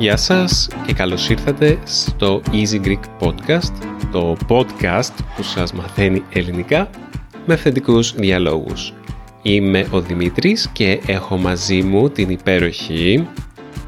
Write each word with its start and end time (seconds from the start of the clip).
Γεια 0.00 0.16
σας 0.16 0.68
και 0.86 0.92
καλώς 0.92 1.28
ήρθατε 1.28 1.78
στο 1.84 2.42
Easy 2.50 2.84
Greek 2.84 3.00
Podcast, 3.20 3.72
το 4.12 4.36
podcast 4.48 5.14
που 5.36 5.42
σας 5.42 5.72
μαθαίνει 5.72 6.24
ελληνικά 6.32 6.90
με 7.46 7.54
αυθεντικούς 7.54 8.14
διαλόγους. 8.14 8.94
Είμαι 9.42 9.88
ο 9.90 10.00
Δημήτρης 10.00 10.68
και 10.72 11.00
έχω 11.06 11.36
μαζί 11.36 11.82
μου 11.82 12.10
την 12.10 12.30
υπέροχη... 12.30 13.28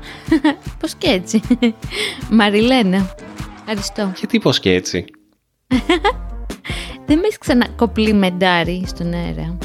πώς 0.81 0.95
και 0.95 1.09
έτσι. 1.09 1.41
Μαριλένα. 2.39 3.15
Ευχαριστώ. 3.59 4.13
Γιατί 4.17 4.39
πώς 4.39 4.61
και 4.61 4.73
έτσι; 4.73 5.05
Δεν 7.07 7.19
με 7.19 7.25
έχεις 7.25 7.39
ξανακοπλιμεντάρει 7.39 8.85
στον 8.87 9.13
αέρα. 9.13 9.59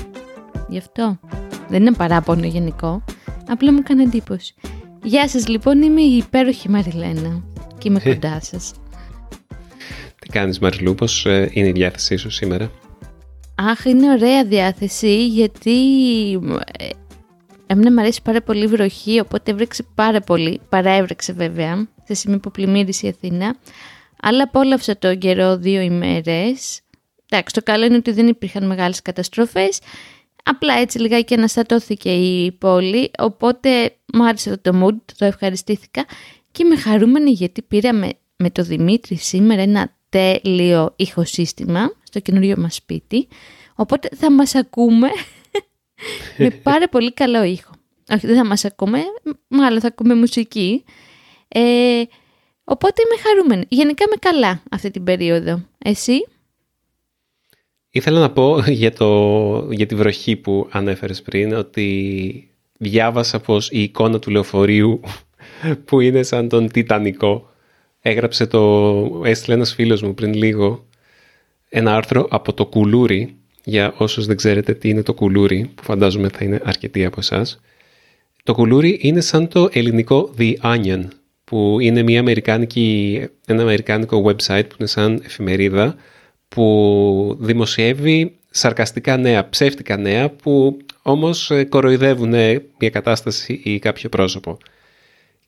Γι' 0.67 0.77
αυτό. 0.77 1.19
Δεν 1.67 1.81
είναι 1.81 1.93
παράπονο 1.93 2.45
γενικό. 2.45 3.03
Απλά 3.47 3.71
μου 3.71 3.79
έκανε 3.81 4.03
εντύπωση. 4.03 4.55
Γεια 5.05 5.27
σας 5.27 5.47
λοιπόν, 5.47 5.81
είμαι 5.81 6.01
η 6.01 6.17
υπέροχη 6.17 6.69
Μαριλένα 6.69 7.43
και 7.77 7.87
είμαι 7.87 7.99
κοντά 7.99 8.39
σας. 8.41 8.73
Τι 10.19 10.29
κάνεις 10.29 10.59
Μαριλού, 10.59 10.95
πώς 10.95 11.25
ε, 11.25 11.49
είναι 11.53 11.67
η 11.67 11.71
διάθεσή 11.71 12.15
σου 12.15 12.29
σήμερα; 12.29 12.71
Αχ, 13.55 13.85
είναι 13.85 14.11
ωραία 14.11 14.45
διάθεση 14.45 15.27
γιατί 15.27 15.71
ε, 16.77 16.89
εμένα 17.67 17.91
μου 17.91 17.99
αρέσει 17.99 18.21
πάρα 18.21 18.41
πολύ 18.41 18.67
βροχή, 18.67 19.19
οπότε 19.19 19.51
έβρεξε 19.51 19.85
πάρα 19.95 20.21
πολύ, 20.21 20.59
παραέβρεξε 20.69 21.33
βέβαια, 21.33 21.87
σε 22.03 22.13
σημείο 22.13 22.39
που 22.39 22.51
πλημμύρισε 22.51 23.07
η 23.07 23.09
Αθήνα, 23.09 23.55
αλλά 24.21 24.43
απόλαυσα 24.43 24.97
τον 24.97 25.17
καιρό 25.17 25.57
δύο 25.57 25.81
ημέρες. 25.81 26.81
Εντάξει, 27.29 27.53
το 27.53 27.61
καλό 27.63 27.85
είναι 27.85 27.95
ότι 27.95 28.11
δεν 28.11 28.27
υπήρχαν 28.27 28.67
μεγάλες 28.67 29.01
καταστροφές, 29.01 29.79
απλά 30.45 30.73
έτσι 30.73 30.99
λιγάκι 30.99 31.33
αναστατώθηκε 31.33 32.09
η 32.09 32.51
πόλη, 32.51 33.11
οπότε 33.17 33.95
μου 34.13 34.27
άρεσε 34.27 34.57
το 34.57 34.83
mood, 34.83 35.13
το 35.17 35.25
ευχαριστήθηκα 35.25 36.05
και 36.51 36.63
είμαι 36.65 36.75
χαρούμενη 36.75 37.31
γιατί 37.31 37.61
πήραμε 37.61 38.13
με 38.35 38.49
το 38.49 38.63
Δημήτρη 38.63 39.15
σήμερα 39.15 39.61
ένα 39.61 39.95
τέλειο 40.09 40.93
ηχοσύστημα 40.95 41.91
στο 42.03 42.19
καινούριο 42.19 42.55
μας 42.57 42.75
σπίτι, 42.75 43.27
οπότε 43.75 44.09
θα 44.15 44.31
μας 44.31 44.55
ακούμε 44.55 45.07
με 46.37 46.49
πάρα 46.49 46.89
πολύ 46.89 47.13
καλό 47.13 47.43
ήχο. 47.43 47.71
Όχι, 48.09 48.27
δεν 48.27 48.35
θα 48.35 48.45
μας 48.45 48.65
ακούμε, 48.65 48.99
μάλλον 49.47 49.79
θα 49.79 49.87
ακούμε 49.87 50.15
μουσική. 50.15 50.83
Ε, 51.47 52.01
οπότε 52.63 53.01
είμαι 53.01 53.21
χαρούμενη. 53.21 53.65
Γενικά 53.69 54.03
είμαι 54.07 54.15
καλά 54.19 54.63
αυτή 54.71 54.91
την 54.91 55.03
περίοδο. 55.03 55.65
Εσύ; 55.77 56.27
Ήθελα 57.95 58.19
να 58.19 58.29
πω 58.29 58.59
για, 58.81 58.93
το, 58.93 59.67
για 59.71 59.85
τη 59.85 59.95
βροχή 59.95 60.35
που 60.35 60.67
ανέφερες 60.71 61.21
πριν, 61.21 61.53
ότι 61.53 62.49
διάβασα 62.77 63.39
πως 63.39 63.69
η 63.71 63.81
εικόνα 63.81 64.19
του 64.19 64.31
λεωφορείου 64.31 64.99
που 65.85 65.99
είναι 65.99 66.23
σαν 66.23 66.49
τον 66.49 66.71
Τιτανικό 66.71 67.49
έγραψε 68.01 68.45
το, 68.45 69.21
έστειλε 69.25 69.55
ένας 69.55 69.73
φίλος 69.73 70.01
μου 70.01 70.13
πριν 70.13 70.33
λίγο 70.33 70.85
ένα 71.69 71.95
άρθρο 71.95 72.27
από 72.29 72.53
το 72.53 72.65
κουλούρι 72.65 73.35
για 73.63 73.93
όσους 73.97 74.25
δεν 74.25 74.35
ξέρετε 74.35 74.73
τι 74.73 74.89
είναι 74.89 75.03
το 75.03 75.13
κουλούρι 75.13 75.71
που 75.75 75.83
φαντάζομαι 75.83 76.29
θα 76.29 76.45
είναι 76.45 76.61
αρκετοί 76.63 77.05
από 77.05 77.15
εσάς. 77.19 77.59
Το 78.43 78.53
κουλούρι 78.53 78.99
είναι 79.01 79.21
σαν 79.21 79.47
το 79.47 79.69
ελληνικό 79.71 80.33
The 80.37 80.53
Onion 80.61 81.07
που 81.43 81.77
είναι 81.79 82.03
μια 82.03 82.19
αμερικάνικη, 82.19 83.19
ένα 83.47 83.61
αμερικάνικο 83.61 84.23
website 84.25 84.65
που 84.69 84.75
είναι 84.79 84.87
σαν 84.87 85.21
εφημερίδα 85.23 85.95
που 86.55 87.37
δημοσιεύει 87.39 88.35
σαρκαστικά 88.49 89.17
νέα, 89.17 89.49
ψεύτικα 89.49 89.97
νέα 89.97 90.29
που 90.29 90.77
όμως 91.01 91.51
ε, 91.51 91.63
κοροϊδεύουν 91.63 92.29
μια 92.79 92.89
κατάσταση 92.91 93.61
ή 93.63 93.79
κάποιο 93.79 94.09
πρόσωπο. 94.09 94.57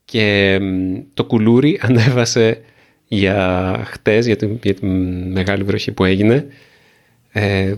Και 0.06 0.60
το 1.14 1.26
κουλούρι 1.26 1.80
ανέβασε 1.88 2.62
για 3.08 3.82
χτες, 3.86 4.26
για 4.26 4.36
την, 4.36 4.60
για 4.64 4.76
μεγάλη 5.32 5.64
βροχή 5.64 5.92
που 5.92 6.04
έγινε. 6.04 6.46
Ε, 7.32 7.76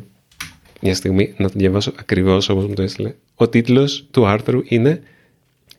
μια 0.82 0.96
στιγμή 0.96 1.34
να 1.38 1.50
το 1.50 1.54
διαβάσω 1.58 1.94
ακριβώς 2.00 2.50
όπως 2.50 2.66
μου 2.66 2.74
το 2.74 2.82
έστειλε. 2.82 3.14
Ο 3.36 3.50
τίτλος 3.50 4.08
του 4.12 4.28
άρθρου 4.28 4.62
είναι 4.64 5.02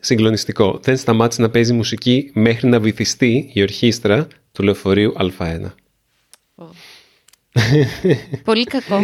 συγκλονιστικό. 0.01 0.79
Δεν 0.83 0.97
σταμάτησε 0.97 1.43
να 1.43 1.51
παίζει 1.51 1.73
μουσική 1.73 2.31
μέχρι 2.33 2.69
να 2.69 2.81
βυθιστεί 2.81 3.51
η 3.53 3.63
ορχήστρα 3.63 4.27
του 4.53 4.63
λεωφορείου 4.63 5.15
Α1. 5.19 5.71
Πολύ 8.45 8.65
κακό. 8.65 9.01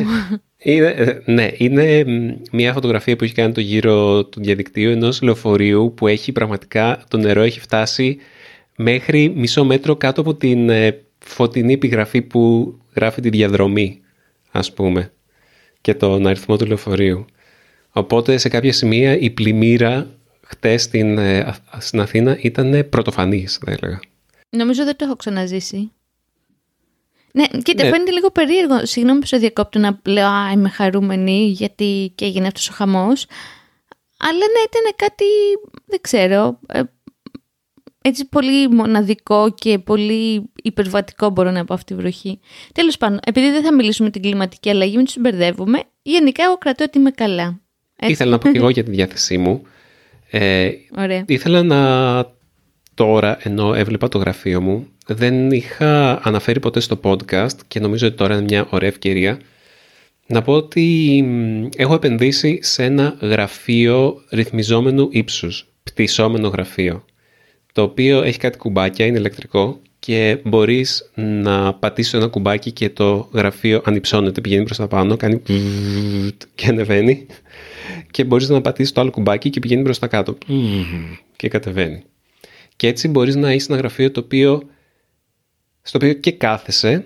Είναι, 0.59 0.87
ε, 0.87 1.23
ναι, 1.25 1.51
είναι 1.57 2.05
μια 2.53 2.73
φωτογραφία 2.73 3.17
που 3.17 3.25
έχει 3.25 3.35
κάνει 3.35 3.53
το 3.53 3.61
γύρο 3.61 4.25
του 4.25 4.41
διαδικτύου 4.41 4.91
ενός 4.91 5.23
λεωφορείου 5.23 5.95
που 5.97 6.07
έχει 6.07 6.33
πραγματικά, 6.33 7.05
το 7.09 7.17
νερό 7.17 7.43
έχει 7.43 7.61
φτάσει 7.61 8.19
μέχρι 8.77 9.33
μισό 9.37 9.65
μέτρο 9.65 9.97
κάτω 9.97 10.21
από 10.21 10.35
την 10.35 10.69
ε, 10.69 11.01
φωτεινή 11.19 11.73
επιγραφή 11.73 12.23
που 12.23 12.75
γράφει 12.95 13.21
τη 13.21 13.29
διαδρομή, 13.29 14.01
ας 14.51 14.73
πούμε, 14.73 15.13
και 15.81 15.95
τον 15.95 16.27
αριθμό 16.27 16.57
του 16.57 16.67
λεωφορείου. 16.67 17.25
Οπότε 17.91 18.37
σε 18.37 18.49
κάποια 18.49 18.73
σημεία 18.73 19.19
η 19.19 19.31
πλημμύρα 19.31 20.11
χτες 20.47 20.83
στην, 20.83 21.19
ε, 21.19 21.55
στην 21.79 22.01
Αθήνα 22.01 22.39
ήταν 22.41 22.87
πρωτοφανής, 22.89 23.59
θα 23.65 23.71
έλεγα. 23.71 24.01
Νομίζω 24.51 24.85
δεν 24.85 24.97
το 24.97 25.05
έχω 25.05 25.17
ξαναζήσει. 25.17 25.91
Ναι, 27.37 27.45
κοίτα, 27.63 27.85
ναι. 27.85 27.91
φαίνεται 27.91 28.11
λίγο 28.11 28.31
περίεργο. 28.31 28.87
Συγγνώμη 28.87 29.21
που 29.21 29.27
σε 29.27 29.37
διακόπτω 29.37 29.79
να 29.79 30.01
λέω 30.05 30.27
Α, 30.27 30.51
είμαι 30.53 30.69
χαρούμενη 30.69 31.47
γιατί 31.47 32.13
και 32.15 32.25
έγινε 32.25 32.47
αυτός 32.47 32.69
ο 32.69 32.73
χαμός. 32.73 33.27
Αλλά 34.19 34.39
ναι, 34.39 34.63
ήταν 34.67 34.93
κάτι, 34.97 35.25
δεν 35.87 36.01
ξέρω, 36.01 36.61
ε, 36.67 36.83
έτσι 38.03 38.29
πολύ 38.29 38.69
μοναδικό 38.69 39.55
και 39.55 39.79
πολύ 39.79 40.51
υπερβατικό 40.63 41.31
μπορώ 41.31 41.51
να 41.51 41.65
πω 41.65 41.75
αυτή 41.75 41.95
τη 41.95 42.01
βροχή. 42.01 42.41
Τέλος 42.73 42.97
πάντων, 42.97 43.19
επειδή 43.27 43.51
δεν 43.51 43.63
θα 43.63 43.75
μιλήσουμε 43.75 44.11
την 44.11 44.23
κλιματική 44.23 44.71
αλλαγή, 44.71 44.97
μην 44.97 45.05
τους 45.05 45.17
μπερδεύουμε, 45.19 45.83
γενικά 46.03 46.45
εγώ 46.45 46.59
κρατώ 46.59 46.85
ότι 46.85 46.99
είμαι 46.99 47.11
καλά. 47.11 47.61
Έτσι. 47.97 48.13
Ήθελα 48.13 48.31
να 48.31 48.39
πω 48.39 48.51
και 48.51 48.59
εγώ 48.59 48.71
για 48.71 48.85
τη 48.85 48.91
διάθεσή 48.91 49.39
μου. 49.39 49.63
Ε, 50.31 50.71
Ωραία. 50.97 51.25
Ήθελα 51.27 51.63
να 51.63 51.81
τώρα, 52.95 53.39
ενώ 53.43 53.75
έβλεπα 53.75 54.09
το 54.09 54.19
γραφείο 54.19 54.61
μου, 54.61 54.89
δεν 55.07 55.51
είχα 55.51 56.21
αναφέρει 56.27 56.61
ποτέ 56.61 56.81
στο 56.81 57.01
podcast 57.03 57.57
και 57.69 57.81
νομίζω 57.81 58.07
ότι 58.07 58.17
τώρα 58.17 58.35
είναι 58.35 58.43
μια 58.43 58.67
ωραία 58.71 58.89
ευκαιρία 58.89 59.41
να 60.27 60.43
πω 60.43 60.53
ότι 60.53 61.25
έχω 61.77 61.95
επενδύσει 61.95 62.59
σε 62.63 62.85
ένα 62.85 63.17
γραφείο 63.21 64.23
ρυθμιζόμενου 64.31 65.09
ύψους, 65.11 65.67
πτυσσόμενο 65.83 66.49
γραφείο, 66.49 67.05
το 67.73 67.83
οποίο 67.83 68.23
έχει 68.23 68.39
κάτι 68.39 68.59
κουμπάκια, 68.59 69.07
είναι 69.07 69.19
ηλεκτρικό 69.19 69.81
και 69.99 70.41
μπορείς 70.45 71.11
να 71.15 71.75
πατήσεις 71.75 72.15
ένα 72.15 72.27
κουμπάκι 72.27 72.73
και 72.73 72.91
το 72.91 73.29
γραφείο 73.33 73.83
ανυψώνεται, 73.85 74.41
πηγαίνει 74.41 74.65
προς 74.65 74.77
τα 74.77 74.89
πάνω, 74.89 75.17
κάνει 75.17 75.43
και 76.55 76.69
ανεβαίνει 76.69 77.27
και 78.11 78.25
μπορείς 78.25 78.49
να 78.49 78.61
πατήσεις 78.61 78.93
το 78.93 79.01
άλλο 79.01 79.11
κουμπάκι 79.11 79.51
και 79.51 79.61
πηγαίνει 79.61 79.83
προς 79.83 79.99
τα 79.99 80.07
κάτω 80.07 80.39
και 81.37 81.49
κατεβαίνει. 81.49 82.03
Και 82.77 82.89
έτσι 82.89 83.09
μπορείς 83.09 83.37
να 83.37 83.53
είσαι 83.53 83.67
ένα 83.71 83.81
γραφείο 83.81 84.11
το 84.11 84.21
οποίο 84.21 84.63
στο 85.87 85.99
οποίο 85.99 86.13
και 86.13 86.33
κάθεσαι 86.33 87.05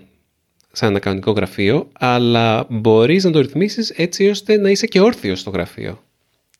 σαν 0.72 0.88
ένα 0.88 0.98
κανονικό 0.98 1.30
γραφείο, 1.30 1.88
αλλά 1.92 2.66
μπορείς 2.68 3.24
να 3.24 3.30
το 3.30 3.40
ρυθμίσεις 3.40 3.90
έτσι 3.90 4.28
ώστε 4.28 4.56
να 4.56 4.70
είσαι 4.70 4.86
και 4.86 5.00
όρθιος 5.00 5.40
στο 5.40 5.50
γραφείο. 5.50 6.02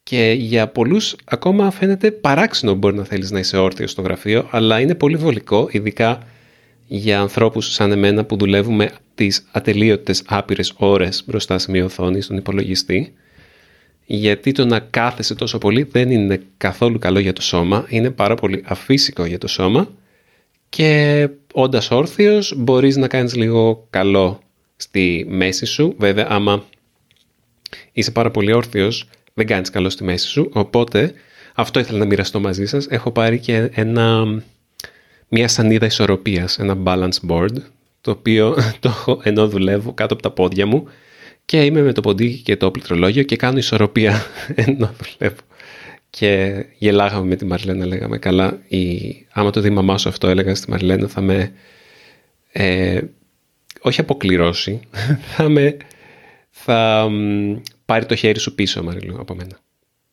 Και 0.03 0.35
για 0.39 0.69
πολλούς 0.69 1.17
ακόμα 1.25 1.71
φαίνεται 1.71 2.11
παράξενο 2.11 2.75
μπορεί 2.75 2.97
να 2.97 3.05
θέλεις 3.05 3.31
να 3.31 3.39
είσαι 3.39 3.57
όρθιος 3.57 3.91
στο 3.91 4.03
γραφείο, 4.03 4.49
αλλά 4.51 4.81
είναι 4.81 4.95
πολύ 4.95 5.17
βολικό, 5.17 5.69
ειδικά 5.71 6.23
για 6.87 7.21
ανθρώπους 7.21 7.73
σαν 7.73 7.93
εμένα 7.93 8.25
που 8.25 8.37
δουλεύουμε 8.37 8.91
τις 9.15 9.47
ατελείωτες 9.53 10.23
άπειρες 10.27 10.73
ώρες 10.77 11.25
μπροστά 11.27 11.59
σε 11.59 11.71
μια 11.71 11.85
οθόνη 11.85 12.21
στον 12.21 12.37
υπολογιστή, 12.37 13.13
γιατί 14.07 14.53
το 14.53 14.67
να 14.67 14.79
κάθεσαι 14.79 15.35
τόσο 15.35 15.59
πολύ 15.59 15.83
δεν 15.83 16.11
είναι 16.11 16.43
καθόλου 16.57 16.99
καλό 16.99 17.19
για 17.19 17.33
το 17.33 17.43
σώμα, 17.43 17.87
είναι 17.89 18.11
πάρα 18.11 18.35
πολύ 18.35 18.63
αφύσικο 18.67 19.25
για 19.25 19.39
το 19.39 19.47
σώμα 19.49 19.89
και 20.69 21.29
όντας 21.53 21.91
όρθιος 21.91 22.55
μπορείς 22.57 22.97
να 22.97 23.09
κάνεις 23.09 23.35
λίγο 23.35 23.87
καλό 23.91 24.41
στη 24.77 25.27
μέση 25.29 25.67
σου. 25.67 25.95
Βέβαια 25.99 26.27
άμα 26.29 26.65
είσαι 27.93 28.11
πάρα 28.11 28.31
πολύ 28.31 28.53
όρθιος 28.53 29.09
δεν 29.35 29.47
κάνεις 29.47 29.71
καλό 29.71 29.91
στη 29.91 30.05
μέση 30.05 30.29
σου. 30.29 30.51
Οπότε 30.53 31.13
αυτό 31.55 31.81
ήθελα 31.81 31.99
να 31.99 32.05
μοιραστώ 32.05 32.41
μαζί 32.41 32.67
σας. 32.67 32.87
Έχω 32.87 33.11
πάρει 33.11 33.39
και 33.39 33.71
ένα, 33.75 34.25
μια 35.29 35.49
σανίδα 35.49 35.87
ισορροπίας, 35.87 36.59
ένα 36.59 36.77
balance 36.85 37.29
board 37.29 37.55
το 38.01 38.11
οποίο 38.11 38.57
το 38.81 38.89
έχω 38.89 39.21
ενώ 39.23 39.49
δουλεύω 39.49 39.93
κάτω 39.95 40.15
από 40.15 40.23
τα 40.23 40.31
πόδια 40.31 40.67
μου 40.67 40.89
και 41.45 41.65
είμαι 41.65 41.83
με 41.83 41.93
το 41.93 42.01
ποντίκι 42.01 42.43
και 42.43 42.57
το 42.57 42.71
πληκτρολόγιο 42.71 43.23
και 43.23 43.37
κάνω 43.37 43.59
ισορροπία 43.59 44.23
ενώ 44.55 44.95
δουλεύω 45.01 45.41
και 46.11 46.65
γελάγαμε 46.79 47.27
με 47.27 47.37
τη 47.37 47.45
Μαρλένα, 47.45 47.87
λέγαμε 47.87 48.19
καλά, 48.19 48.63
η... 48.69 49.01
άμα 49.33 49.51
το 49.51 49.61
δει 49.61 49.71
μαμά 49.71 49.99
σου 49.99 50.09
αυτό 50.09 50.29
έλεγα 50.29 50.55
στη 50.55 50.71
Μαρλένα 50.71 51.09
θα 51.09 51.21
με 51.21 51.53
ε, 52.53 53.01
όχι 53.81 54.01
αποκληρώσει, 54.01 54.81
θα 55.37 55.49
με 55.49 55.77
θα 56.51 57.11
πάρει 57.85 58.07
το 58.07 58.15
χέρι 58.15 58.39
σου 58.39 58.55
πίσω 58.55 58.83
Μαριλού 58.83 59.21
από 59.21 59.35
μένα. 59.35 59.59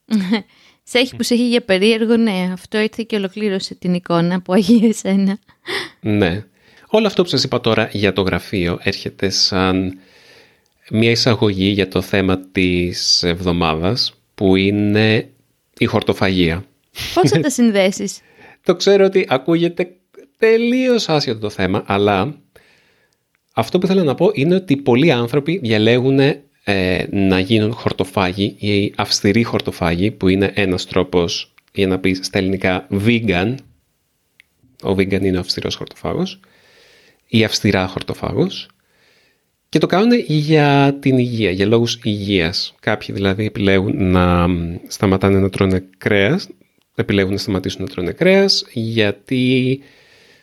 Σε 0.89 0.97
έχει 0.97 1.15
που 1.15 1.23
σε 1.23 1.33
έχει 1.33 1.47
για 1.47 1.61
περίεργο, 1.61 2.17
ναι. 2.17 2.49
Αυτό 2.53 2.77
ήρθε 2.77 3.03
και 3.03 3.15
ολοκλήρωσε 3.15 3.75
την 3.75 3.93
εικόνα 3.93 4.41
που 4.41 4.53
έχει 4.53 4.85
εσένα. 4.85 5.39
Ναι. 5.99 6.43
Όλο 6.87 7.07
αυτό 7.07 7.23
που 7.23 7.29
σας 7.29 7.43
είπα 7.43 7.61
τώρα 7.61 7.89
για 7.91 8.13
το 8.13 8.21
γραφείο 8.21 8.79
έρχεται 8.81 9.29
σαν 9.29 9.97
μια 10.89 11.11
εισαγωγή 11.11 11.67
για 11.67 11.87
το 11.87 12.01
θέμα 12.01 12.39
της 12.51 13.23
εβδομάδας 13.23 14.13
που 14.35 14.55
είναι 14.55 15.29
η 15.77 15.85
χορτοφαγία. 15.85 16.65
Πώς 17.13 17.29
θα 17.29 17.39
τα 17.45 17.49
συνδέσεις; 17.49 18.19
το 18.63 18.75
ξέρω 18.75 19.05
ότι 19.05 19.25
ακούγεται 19.29 19.95
τελείως 20.37 21.09
άσχετο 21.09 21.39
το 21.39 21.49
θέμα, 21.49 21.83
αλλά 21.85 22.39
αυτό 23.53 23.79
που 23.79 23.87
θέλω 23.87 24.03
να 24.03 24.15
πω 24.15 24.31
είναι 24.33 24.55
ότι 24.55 24.77
πολλοί 24.77 25.11
άνθρωποι 25.11 25.57
διαλέγουν 25.57 26.19
ε, 26.63 27.05
να 27.09 27.39
γίνουν 27.39 27.73
χορτοφάγοι 27.73 28.55
ή 28.59 28.93
αυστηροί 28.95 29.43
χορτοφάγοι 29.43 30.11
που 30.11 30.27
είναι 30.27 30.51
ένας 30.55 30.85
τρόπος 30.85 31.53
για 31.73 31.87
να 31.87 31.99
πεις 31.99 32.19
στα 32.23 32.37
ελληνικά 32.37 32.87
vegan 32.91 33.55
ο 34.83 34.91
vegan 34.91 35.21
είναι 35.21 35.37
ο 35.37 35.39
αυστηρός 35.39 35.75
χορτοφάγος 35.75 36.39
ή 37.27 37.43
αυστηρά 37.43 37.87
χορτοφάγος 37.87 38.69
και 39.69 39.79
το 39.79 39.87
κάνουν 39.87 40.19
για 40.27 40.97
την 40.99 41.17
υγεία, 41.17 41.51
για 41.51 41.65
λόγους 41.65 41.99
υγείας. 42.03 42.75
Κάποιοι 42.79 43.15
δηλαδή 43.15 43.45
επιλέγουν 43.45 44.11
να 44.11 44.47
σταματάνε 44.87 45.39
να 45.39 45.49
τρώνε 45.49 45.83
κρέας, 45.97 46.49
επιλέγουν 46.95 47.31
να 47.31 47.37
σταματήσουν 47.37 47.81
να 47.81 47.87
τρώνε 47.87 48.11
κρέας 48.11 48.65
γιατί 48.71 49.79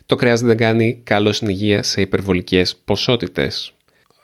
το 0.05 0.15
κρέας 0.15 0.41
δεν 0.41 0.57
κάνει 0.57 1.01
καλό 1.03 1.31
στην 1.31 1.47
υγεία 1.47 1.83
σε 1.83 2.01
υπερβολικές 2.01 2.75
ποσότητες. 2.85 3.73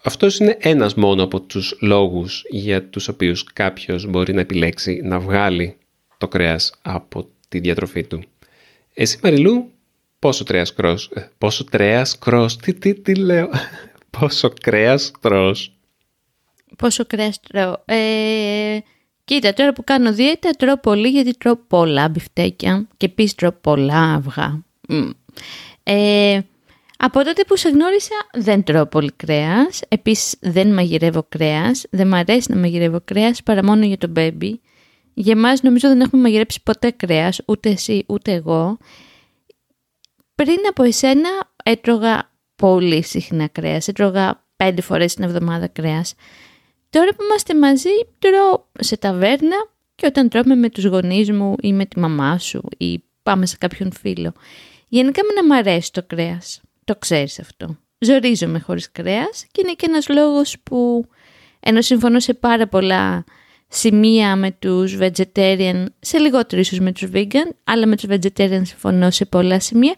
Αυτός 0.04 0.38
είναι 0.38 0.58
ένας 0.60 0.94
μόνο 0.94 1.24
από 1.24 1.42
τους 1.42 1.78
λόγους 1.82 2.44
για 2.50 2.84
τους 2.84 3.08
οποίους 3.08 3.44
κάποιος 3.54 4.06
μπορεί 4.06 4.34
να 4.34 4.42
επιλέξει 4.42 5.02
να 5.04 5.20
βγάλει 5.20 5.76
το 6.18 6.28
κρέας 6.28 6.74
από 6.82 7.28
τη 7.50 7.60
διατροφή 7.60 8.04
του. 8.04 8.24
Εσύ 8.94 9.20
Μαριλού, 9.24 9.72
πόσο 10.20 10.44
τρέας 10.44 10.74
κρός, 10.74 11.12
ε, 11.14 11.30
πόσο 11.38 11.64
τρέας 11.64 12.18
κρός, 12.18 12.58
τι, 12.58 12.74
τι, 12.74 12.94
τι 12.94 13.16
λέω, 13.16 13.50
πόσο 14.20 14.54
κρέας 14.62 15.12
τρως. 15.20 15.76
Πόσο 16.78 17.06
κρέας 17.06 17.40
τρώω. 17.40 17.76
Ε, 17.86 18.78
κοίτα, 19.26 19.54
τώρα 19.54 19.74
που 19.74 19.84
κάνω 19.84 20.14
δίαιτα 20.14 20.50
τρώω 20.50 20.78
πολύ 20.78 21.08
γιατί 21.08 21.38
τρώω 21.38 21.56
πολλά 21.68 22.10
μπιφτέκια 22.10 22.88
και 22.98 23.06
επίσης 23.06 23.36
τρώω 23.36 23.52
πολλά 23.52 24.14
αυγά. 24.14 24.64
Ε, 25.84 26.40
από 26.98 27.24
τότε 27.24 27.44
που 27.48 27.58
σε 27.58 27.70
γνώρισα 27.70 28.16
δεν 28.34 28.64
τρώω 28.64 28.86
πολύ 28.86 29.12
κρέας, 29.16 29.82
επίσης 29.88 30.36
δεν 30.40 30.74
μαγειρεύω 30.74 31.26
κρέας, 31.30 31.86
δεν 31.90 32.08
μ' 32.08 32.14
αρέσει 32.14 32.52
να 32.52 32.58
μαγειρεύω 32.58 33.02
κρέας 33.06 33.44
παρά 33.44 33.64
μόνο 33.64 33.86
για 33.86 33.98
τον 33.98 34.14
baby. 34.16 34.54
Για 35.14 35.34
εμάς 35.34 35.62
νομίζω 35.62 35.88
δεν 35.88 36.02
έχουμε 36.02 36.22
μαγειρέψει 36.22 36.64
ποτέ 36.64 36.92
κρέας, 36.92 37.42
ούτε 37.46 37.70
εσύ 37.70 38.04
ούτε 38.08 38.32
εγώ. 38.32 38.78
Πριν 40.36 40.58
από 40.70 40.84
εσένα 40.84 41.30
έτρωγα 41.64 42.31
πολύ 42.62 43.04
συχνά 43.04 43.48
κρέας, 43.48 43.88
έτρωγα 43.88 44.44
πέντε 44.56 44.82
φορές 44.82 45.14
την 45.14 45.24
εβδομάδα 45.24 45.68
κρέας. 45.68 46.14
Τώρα 46.90 47.10
που 47.10 47.24
είμαστε 47.24 47.56
μαζί 47.56 47.90
τρώω 48.20 48.64
σε 48.80 48.98
ταβέρνα 48.98 49.56
και 49.96 50.06
όταν 50.06 50.30
τρώμε 50.30 50.56
με 50.56 50.70
τους 50.70 50.86
γονείς 50.86 51.32
μου 51.32 51.56
ή 51.62 51.74
με 51.74 51.86
τη 51.86 52.00
μαμά 52.00 52.38
σου 52.38 52.62
ή 52.78 53.04
πάμε 53.24 53.46
σε 53.46 53.58
κάποιον 53.58 53.92
φίλο. 53.92 54.34
Γενικά 54.88 55.22
με 55.24 55.42
να 55.42 55.48
μ' 55.48 55.58
αρέσει 55.58 55.92
το 55.94 56.04
κρέας. 56.08 56.62
Το 56.84 56.96
ξέρεις 56.96 57.40
αυτό. 57.40 57.78
Ζορίζομαι 58.00 58.60
χωρίς 58.60 58.92
κρέας 58.92 59.46
και 59.52 59.62
είναι 59.64 59.74
και 59.74 59.86
ένας 59.90 60.10
λόγος 60.10 60.56
που 60.64 61.06
ενώ 61.60 61.82
συμφωνώ 61.82 62.20
σε 62.20 62.34
πάρα 62.34 62.68
πολλά 62.68 63.24
σημεία 63.68 64.36
με 64.36 64.52
τους 64.60 64.98
vegetarian, 65.00 65.86
σε 66.00 66.18
λιγότερο 66.18 66.62
ίσως 66.62 66.80
με 66.80 66.92
τους 66.92 67.10
vegan, 67.14 67.50
αλλά 67.64 67.88
με 67.88 67.96
τους 67.96 68.06
vegetarian 68.10 68.62
συμφωνώ 68.64 69.12
σε 69.12 69.26
πολλά 69.26 69.60
σημεία, 69.60 69.96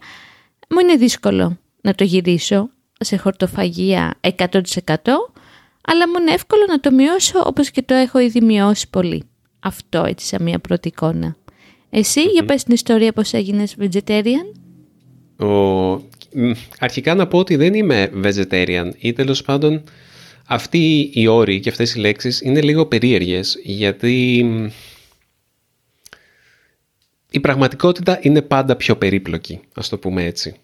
μου 0.68 0.78
είναι 0.78 0.96
δύσκολο 0.96 1.58
να 1.84 1.94
το 1.94 2.04
γυρίσω 2.04 2.70
σε 2.98 3.16
χορτοφαγία 3.16 4.14
100% 4.20 4.60
αλλά 5.86 6.08
μου 6.08 6.14
είναι 6.20 6.32
εύκολο 6.32 6.64
να 6.68 6.80
το 6.80 6.90
μειώσω 6.92 7.42
όπως 7.44 7.70
και 7.70 7.82
το 7.82 7.94
έχω 7.94 8.18
ήδη 8.18 8.40
μειώσει 8.40 8.90
πολύ. 8.90 9.22
Αυτό 9.60 10.04
έτσι 10.04 10.26
σαν 10.26 10.42
μια 10.42 10.58
πρώτη 10.58 10.88
εικόνα. 10.88 11.36
Εσύ 11.90 12.20
για 12.20 12.44
πες 12.44 12.62
την 12.64 12.74
ιστορία 12.74 13.12
πώς 13.12 13.32
έγινες 13.32 13.76
vegetarian. 13.80 14.46
Ο... 15.46 15.92
Αρχικά 16.78 17.14
να 17.14 17.26
πω 17.26 17.38
ότι 17.38 17.56
δεν 17.56 17.74
είμαι 17.74 18.10
vegetarian 18.24 18.90
ή 18.98 19.12
τέλος 19.12 19.42
πάντων 19.42 19.82
αυτοί 20.46 21.10
οι 21.14 21.26
όροι 21.26 21.60
και 21.60 21.68
αυτές 21.68 21.94
οι 21.94 21.98
λέξεις 21.98 22.40
είναι 22.40 22.60
λίγο 22.60 22.86
περίεργες 22.86 23.58
γιατί 23.62 24.44
η 27.30 27.40
πραγματικότητα 27.40 28.18
είναι 28.22 28.42
πάντα 28.42 28.76
πιο 28.76 28.96
περίπλοκη, 28.96 29.60
ας 29.74 29.88
το 29.88 29.98
πούμε 29.98 30.24
έτσι. 30.24 30.54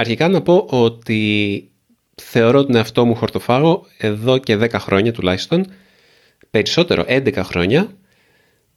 Αρχικά 0.00 0.28
να 0.28 0.42
πω 0.42 0.66
ότι 0.70 1.70
θεωρώ 2.14 2.64
τον 2.64 2.74
εαυτό 2.74 3.04
μου 3.04 3.14
χορτοφάγο 3.14 3.86
εδώ 3.98 4.38
και 4.38 4.56
10 4.56 4.70
χρόνια 4.72 5.12
τουλάχιστον, 5.12 5.66
περισσότερο 6.50 7.04
11 7.08 7.34
χρόνια. 7.36 7.90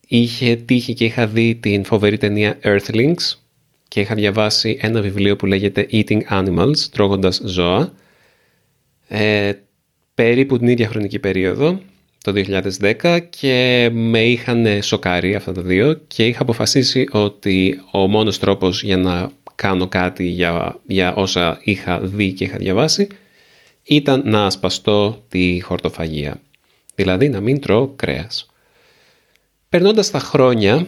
Είχε 0.07 0.56
τύχει 0.56 0.94
και 0.94 1.06
είχα 1.06 1.27
δει 1.27 1.56
την 1.56 1.83
φοβερή 1.83 2.18
ταινία 2.18 2.59
Earthlings 2.63 3.35
και 3.88 4.00
είχα 4.00 4.15
διαβάσει 4.15 4.77
ένα 4.81 5.01
βιβλίο 5.01 5.35
που 5.35 5.45
λέγεται 5.45 5.88
Eating 5.91 6.21
Animals, 6.29 6.77
τρώγοντας 6.91 7.41
ζώα, 7.45 7.94
ε, 9.07 9.51
περίπου 10.13 10.57
την 10.57 10.67
ίδια 10.67 10.88
χρονική 10.88 11.19
περίοδο, 11.19 11.81
το 12.24 12.31
2010 12.31 13.19
και 13.29 13.89
με 13.94 14.24
είχαν 14.24 14.81
σοκάρει 14.81 15.35
αυτά 15.35 15.51
τα 15.51 15.62
δύο 15.62 15.94
και 16.07 16.25
είχα 16.25 16.41
αποφασίσει 16.41 17.07
ότι 17.12 17.81
ο 17.91 18.07
μόνος 18.07 18.39
τρόπος 18.39 18.83
για 18.83 18.97
να 18.97 19.31
κάνω 19.62 19.88
κάτι 19.88 20.25
για, 20.25 20.80
για 20.88 21.13
όσα 21.13 21.60
είχα 21.63 22.00
δει 22.00 22.31
και 22.31 22.44
είχα 22.44 22.58
διαβάσει 22.58 23.08
ήταν 23.84 24.22
να 24.25 24.46
ασπαστώ 24.46 25.25
τη 25.28 25.60
χορτοφαγία, 25.60 26.42
δηλαδή 26.96 27.30
να 27.30 27.40
μην 27.40 27.60
τρώω 27.60 27.88
κρέας. 27.88 28.46
Περνώντας 29.69 30.12
τα 30.12 30.19
χρόνια 30.19 30.88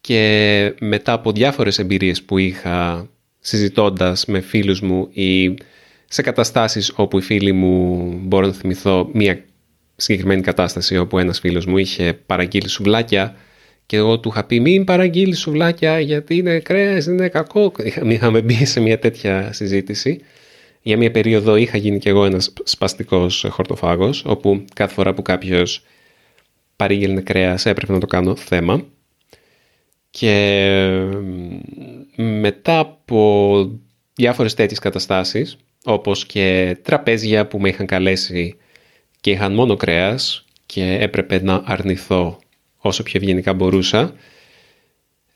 και 0.00 0.74
μετά 0.80 1.12
από 1.12 1.32
διάφορες 1.32 1.78
εμπειρίες 1.78 2.22
που 2.22 2.38
είχα 2.38 3.08
συζητώντας 3.40 4.26
με 4.26 4.40
φίλους 4.40 4.80
μου 4.80 5.08
ή 5.12 5.54
σε 6.08 6.22
καταστάσεις 6.22 6.92
όπου 6.96 7.18
οι 7.18 7.22
φίλοι 7.22 7.52
μου 7.52 8.12
μπορώ 8.22 8.46
να 8.46 8.52
θυμηθώ 8.52 9.10
μία 9.12 9.44
συγκεκριμένη 9.96 10.40
κατάσταση 10.40 10.96
όπου 10.96 11.18
ένας 11.18 11.38
φίλος 11.38 11.66
μου 11.66 11.78
είχε 11.78 12.12
παραγγείλει 12.26 12.68
σουβλάκια 12.68 13.36
και 13.90 13.96
εγώ 13.96 14.20
του 14.20 14.28
είχα 14.28 14.44
πει 14.44 14.60
μην 14.60 14.84
παραγγείλεις 14.84 15.38
σουβλάκια 15.38 16.00
γιατί 16.00 16.36
είναι 16.36 16.58
κρέας, 16.58 17.06
είναι 17.06 17.28
κακό. 17.28 17.72
Είχαμε 18.02 18.42
μπει 18.42 18.64
σε 18.64 18.80
μια 18.80 18.98
τέτοια 18.98 19.52
συζήτηση. 19.52 20.20
Για 20.82 20.96
μια 20.96 21.10
περίοδο 21.10 21.56
είχα 21.56 21.76
γίνει 21.76 21.98
και 21.98 22.08
εγώ 22.08 22.24
ένας 22.24 22.52
σπαστικός 22.64 23.46
χορτοφάγος 23.48 24.24
όπου 24.26 24.64
κάθε 24.74 24.94
φορά 24.94 25.14
που 25.14 25.22
κάποιος 25.22 25.82
παρήγγελνε 26.76 27.20
κρέας 27.20 27.66
έπρεπε 27.66 27.92
να 27.92 28.00
το 28.00 28.06
κάνω 28.06 28.36
θέμα. 28.36 28.84
Και 30.10 30.34
μετά 32.16 32.78
από 32.78 33.70
διάφορες 34.14 34.54
τέτοιες 34.54 34.78
καταστάσεις, 34.78 35.56
όπως 35.84 36.26
και 36.26 36.76
τραπέζια 36.82 37.46
που 37.46 37.58
με 37.58 37.68
είχαν 37.68 37.86
καλέσει 37.86 38.56
και 39.20 39.30
είχαν 39.30 39.54
μόνο 39.54 39.76
κρέας 39.76 40.44
και 40.66 40.98
έπρεπε 41.00 41.42
να 41.42 41.62
αρνηθώ 41.64 42.38
όσο 42.80 43.02
πιο 43.02 43.20
ευγενικά 43.22 43.54
μπορούσα, 43.54 44.14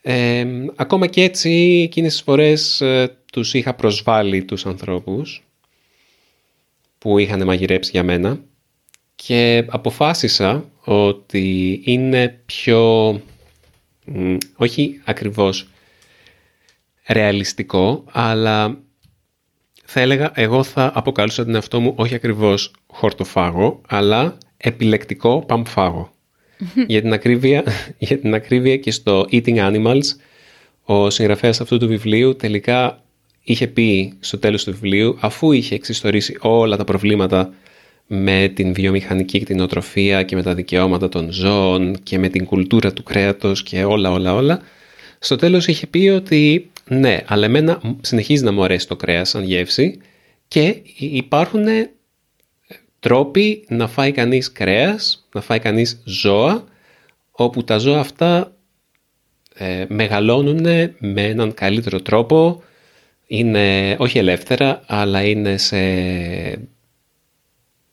ε, 0.01 0.45
ακόμα 0.75 1.07
και 1.07 1.23
έτσι 1.23 1.49
εκείνες 1.85 2.11
τις 2.11 2.21
φορές 2.21 2.81
ε, 2.81 3.17
τους 3.31 3.53
είχα 3.53 3.73
προσβάλει 3.73 4.43
τους 4.43 4.65
ανθρώπους 4.65 5.43
που 6.97 7.17
είχαν 7.17 7.43
μαγειρέψει 7.43 7.89
για 7.93 8.03
μένα 8.03 8.39
και 9.15 9.65
αποφάσισα 9.69 10.69
ότι 10.83 11.81
είναι 11.85 12.41
πιο 12.45 13.09
όχι 14.55 15.01
ακριβώς 15.03 15.67
ρεαλιστικό, 17.07 18.03
αλλά 18.11 18.79
θα 19.85 19.99
έλεγα 19.99 20.31
εγώ 20.35 20.63
θα 20.63 20.91
αποκαλούσα 20.95 21.43
την 21.43 21.55
εαυτό 21.55 21.79
μου 21.79 21.93
όχι 21.97 22.15
ακριβώς 22.15 22.71
χορτοφάγο, 22.87 23.81
αλλά 23.87 24.37
επιλεκτικό 24.57 25.43
παμφάγο. 25.47 26.14
Για, 26.87 27.01
την 27.01 27.13
ακρίβεια, 27.13 27.63
για 27.97 28.19
την 28.19 28.33
ακρίβεια 28.33 28.77
και 28.77 28.91
στο 28.91 29.25
Eating 29.31 29.57
Animals, 29.57 30.03
ο 30.83 31.09
συγγραφέας 31.09 31.61
αυτού 31.61 31.77
του 31.77 31.87
βιβλίου 31.87 32.35
τελικά 32.35 33.03
είχε 33.43 33.67
πει 33.67 34.13
στο 34.19 34.37
τέλος 34.37 34.63
του 34.63 34.71
βιβλίου, 34.71 35.17
αφού 35.19 35.51
είχε 35.51 35.75
εξιστορήσει 35.75 36.37
όλα 36.39 36.77
τα 36.77 36.83
προβλήματα 36.83 37.53
με 38.07 38.51
την 38.55 38.73
βιομηχανική 38.73 39.39
κτηνοτροφία 39.39 40.23
και 40.23 40.35
με 40.35 40.43
τα 40.43 40.53
δικαιώματα 40.53 41.09
των 41.09 41.31
ζώων 41.31 41.97
και 42.03 42.19
με 42.19 42.29
την 42.29 42.45
κουλτούρα 42.45 42.93
του 42.93 43.03
κρέατος 43.03 43.63
και 43.63 43.83
όλα 43.83 44.11
όλα 44.11 44.33
όλα 44.33 44.61
στο 45.19 45.35
τέλος 45.35 45.67
είχε 45.67 45.87
πει 45.87 46.07
ότι 46.07 46.69
ναι, 46.87 47.19
αλλά 47.25 47.45
εμένα 47.45 47.81
συνεχίζει 48.01 48.43
να 48.43 48.51
μου 48.51 48.63
αρέσει 48.63 48.87
το 48.87 48.95
κρέας 48.95 49.29
σαν 49.29 49.43
γεύση 49.43 49.97
και 50.47 50.81
υπάρχουν 50.97 51.65
τρόποι 53.05 53.65
να 53.67 53.87
φάει 53.87 54.11
κανείς 54.11 54.51
κρέας, 54.51 55.27
να 55.33 55.41
φάει 55.41 55.59
κανείς 55.59 56.01
ζώα 56.05 56.63
όπου 57.31 57.63
τα 57.63 57.77
ζώα 57.77 57.99
αυτά 57.99 58.55
ε, 59.53 59.85
μεγαλώνουν 59.87 60.63
με 60.99 61.21
έναν 61.21 61.53
καλύτερο 61.53 62.01
τρόπο, 62.01 62.63
είναι 63.27 63.95
όχι 63.99 64.17
ελεύθερα, 64.17 64.83
αλλά 64.87 65.23
είναι 65.23 65.57
σε, 65.57 65.79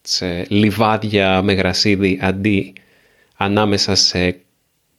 σε 0.02 0.46
λιβάδια 0.48 1.42
με 1.42 1.52
γρασίδι 1.52 2.18
αντί 2.22 2.72
ανάμεσα 3.36 3.94
σε 3.94 4.40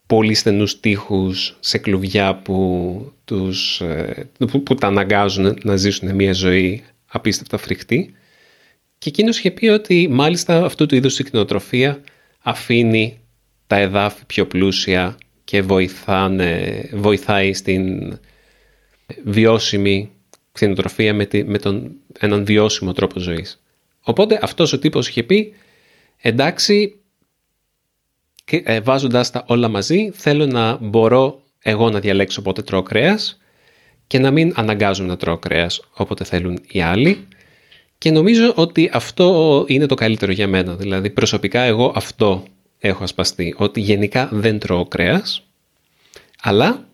πολύ 0.07 0.33
στενούς 0.33 0.79
τείχους, 0.79 1.57
σε 1.59 1.77
κλουβιά 1.77 2.35
που, 2.35 3.11
τους, 3.25 3.81
ε, 3.81 4.29
που, 4.37 4.63
που 4.63 4.75
τα 4.75 4.87
αναγκάζουν 4.87 5.57
να 5.63 5.75
ζήσουν 5.75 6.15
μια 6.15 6.33
ζωή 6.33 6.83
απίστευτα 7.07 7.57
φρικτή. 7.57 8.13
Και 9.03 9.09
εκείνος 9.09 9.37
είχε 9.37 9.51
πει 9.51 9.67
ότι 9.67 10.07
μάλιστα 10.11 10.65
αυτού 10.65 10.85
του 10.85 10.95
είδους 10.95 11.19
η 11.19 11.23
κτηνοτροφία 11.23 12.01
αφήνει 12.39 13.19
τα 13.67 13.75
εδάφη 13.75 14.25
πιο 14.25 14.47
πλούσια 14.47 15.17
και 15.43 15.61
βοηθάνε, 15.61 16.83
βοηθάει 16.93 17.53
στην 17.53 18.13
βιώσιμη 19.23 20.11
κτηνοτροφία 20.51 21.13
με, 21.13 21.27
με 21.45 21.57
τον, 21.57 21.91
έναν 22.19 22.45
βιώσιμο 22.45 22.93
τρόπο 22.93 23.19
ζωής. 23.19 23.63
Οπότε 24.01 24.39
αυτός 24.41 24.73
ο 24.73 24.79
τύπος 24.79 25.07
είχε 25.07 25.23
πει 25.23 25.53
εντάξει 26.21 27.01
ε, 28.45 28.79
βάζοντας 28.79 29.31
τα 29.31 29.43
όλα 29.47 29.67
μαζί 29.67 30.11
θέλω 30.13 30.45
να 30.45 30.77
μπορώ 30.81 31.41
εγώ 31.59 31.89
να 31.89 31.99
διαλέξω 31.99 32.41
πότε 32.41 32.61
τρώω 32.61 32.83
κρέας 32.83 33.39
και 34.07 34.19
να 34.19 34.31
μην 34.31 34.53
αναγκάζουν 34.55 35.05
να 35.05 35.17
τρώω 35.17 35.37
κρέας 35.37 35.81
όποτε 35.93 36.23
θέλουν 36.23 36.59
οι 36.67 36.81
άλλοι 36.81 37.27
και 38.03 38.11
νομίζω 38.11 38.53
ότι 38.55 38.89
αυτό 38.93 39.65
είναι 39.67 39.85
το 39.85 39.95
καλύτερο 39.95 40.31
για 40.31 40.47
μένα. 40.47 40.75
Δηλαδή 40.75 41.09
προσωπικά 41.09 41.61
εγώ 41.61 41.93
αυτό 41.95 42.43
έχω 42.79 43.03
ασπαστεί, 43.03 43.55
ότι 43.57 43.79
γενικά 43.81 44.29
δεν 44.31 44.59
τρώω 44.59 44.85
κρέας, 44.85 45.43
αλλά 46.41 46.87